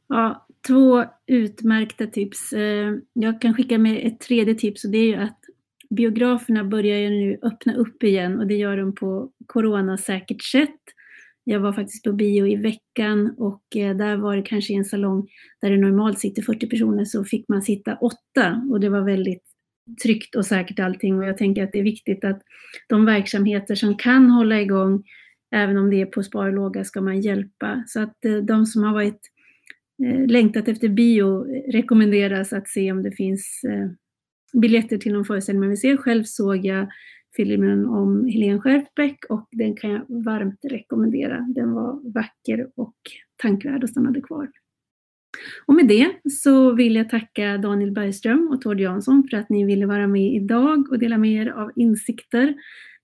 Ja, 0.09 0.47
två 0.67 1.05
utmärkta 1.27 2.07
tips. 2.07 2.53
Eh, 2.53 2.95
jag 3.13 3.41
kan 3.41 3.55
skicka 3.55 3.79
med 3.79 4.07
ett 4.07 4.21
tredje 4.21 4.55
tips 4.55 4.85
och 4.85 4.91
det 4.91 4.99
är 4.99 5.07
ju 5.07 5.15
att 5.15 5.39
biograferna 5.91 6.65
börjar 6.65 6.99
ju 6.99 7.11
nu 7.11 7.39
öppna 7.43 7.75
upp 7.75 8.03
igen 8.03 8.39
och 8.39 8.47
det 8.47 8.55
gör 8.57 8.77
de 8.77 8.95
på 8.95 9.31
coronasäkert 9.47 10.43
sätt. 10.43 10.81
Jag 11.45 11.61
var 11.61 11.73
faktiskt 11.73 12.05
på 12.05 12.13
bio 12.13 12.47
i 12.47 12.57
veckan 12.57 13.35
och 13.39 13.77
eh, 13.77 13.97
där 13.97 14.17
var 14.17 14.37
det 14.37 14.43
kanske 14.43 14.75
en 14.75 14.85
salong 14.85 15.29
där 15.61 15.71
det 15.71 15.77
normalt 15.77 16.19
sitter 16.19 16.43
40 16.43 16.69
personer 16.69 17.05
så 17.05 17.25
fick 17.25 17.49
man 17.49 17.63
sitta 17.63 17.97
åtta 17.97 18.67
och 18.71 18.81
det 18.81 18.89
var 18.89 19.01
väldigt 19.01 19.43
tryggt 20.03 20.35
och 20.35 20.47
säkert 20.47 20.79
allting 20.79 21.19
och 21.19 21.25
jag 21.25 21.37
tänker 21.37 21.65
att 21.65 21.73
det 21.73 21.79
är 21.79 21.83
viktigt 21.83 22.25
att 22.25 22.43
de 22.89 23.05
verksamheter 23.05 23.75
som 23.75 23.97
kan 23.97 24.31
hålla 24.31 24.61
igång 24.61 25.05
även 25.55 25.79
om 25.79 25.91
det 25.91 26.01
är 26.01 26.07
på 26.07 26.23
sparlåga 26.23 26.85
ska 26.85 27.01
man 27.01 27.21
hjälpa. 27.21 27.85
Så 27.87 28.01
att 28.01 28.25
eh, 28.25 28.37
de 28.37 28.67
som 28.67 28.83
har 28.83 28.93
varit 28.93 29.21
Eh, 30.05 30.27
längtat 30.27 30.69
efter 30.69 30.89
bio 30.89 31.45
rekommenderas 31.73 32.53
att 32.53 32.69
se 32.69 32.93
om 32.93 33.03
det 33.03 33.13
finns 33.13 33.61
eh, 33.69 33.91
biljetter 34.61 34.99
till 34.99 35.13
någon 35.13 35.25
föreställning 35.25 35.61
man 35.61 35.69
vill 35.69 35.81
se. 35.81 35.97
Själv 35.97 36.25
såg 36.25 36.65
jag 36.65 36.89
filmen 37.37 37.87
om 37.87 38.27
Helene 38.27 38.61
Skärfbäck 38.61 39.19
och 39.29 39.49
den 39.53 39.77
kan 39.77 39.91
jag 39.91 40.05
varmt 40.09 40.61
rekommendera. 40.63 41.47
Den 41.55 41.73
var 41.73 42.13
vacker 42.15 42.71
och 42.77 42.97
tankvärd 43.43 43.83
och 43.83 43.91
stannade 43.91 44.21
kvar. 44.21 44.49
Och 45.67 45.75
med 45.75 45.89
det 45.89 46.31
så 46.31 46.73
vill 46.73 46.97
jag 46.97 47.11
tacka 47.11 47.59
Daniel 47.59 47.93
Bergström 47.93 48.49
och 48.53 48.61
Tord 48.61 48.81
Jansson 48.81 49.29
för 49.31 49.37
att 49.37 49.49
ni 49.49 49.65
ville 49.65 49.87
vara 49.87 50.07
med 50.07 50.35
idag 50.35 50.91
och 50.91 50.99
dela 50.99 51.19
med 51.19 51.33
er 51.33 51.51
av 51.51 51.71
insikter. 51.77 52.55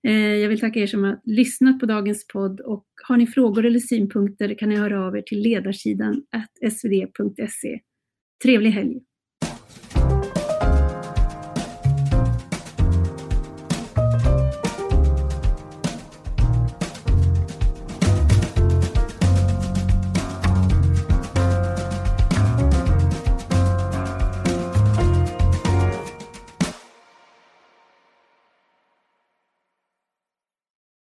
Eh, 0.05 0.35
jag 0.35 0.49
vill 0.49 0.59
tacka 0.59 0.79
er 0.79 0.87
som 0.87 1.03
har 1.03 1.19
lyssnat 1.23 1.79
på 1.79 1.85
dagens 1.85 2.27
podd 2.27 2.59
och 2.59 2.85
har 3.07 3.17
ni 3.17 3.27
frågor 3.27 3.65
eller 3.65 3.79
synpunkter 3.79 4.57
kan 4.57 4.69
ni 4.69 4.75
höra 4.75 5.05
av 5.05 5.17
er 5.17 5.21
till 5.21 5.41
ledarsidan 5.41 6.23
svd.se. 6.71 7.79
Trevlig 8.43 8.71
helg! 8.71 9.01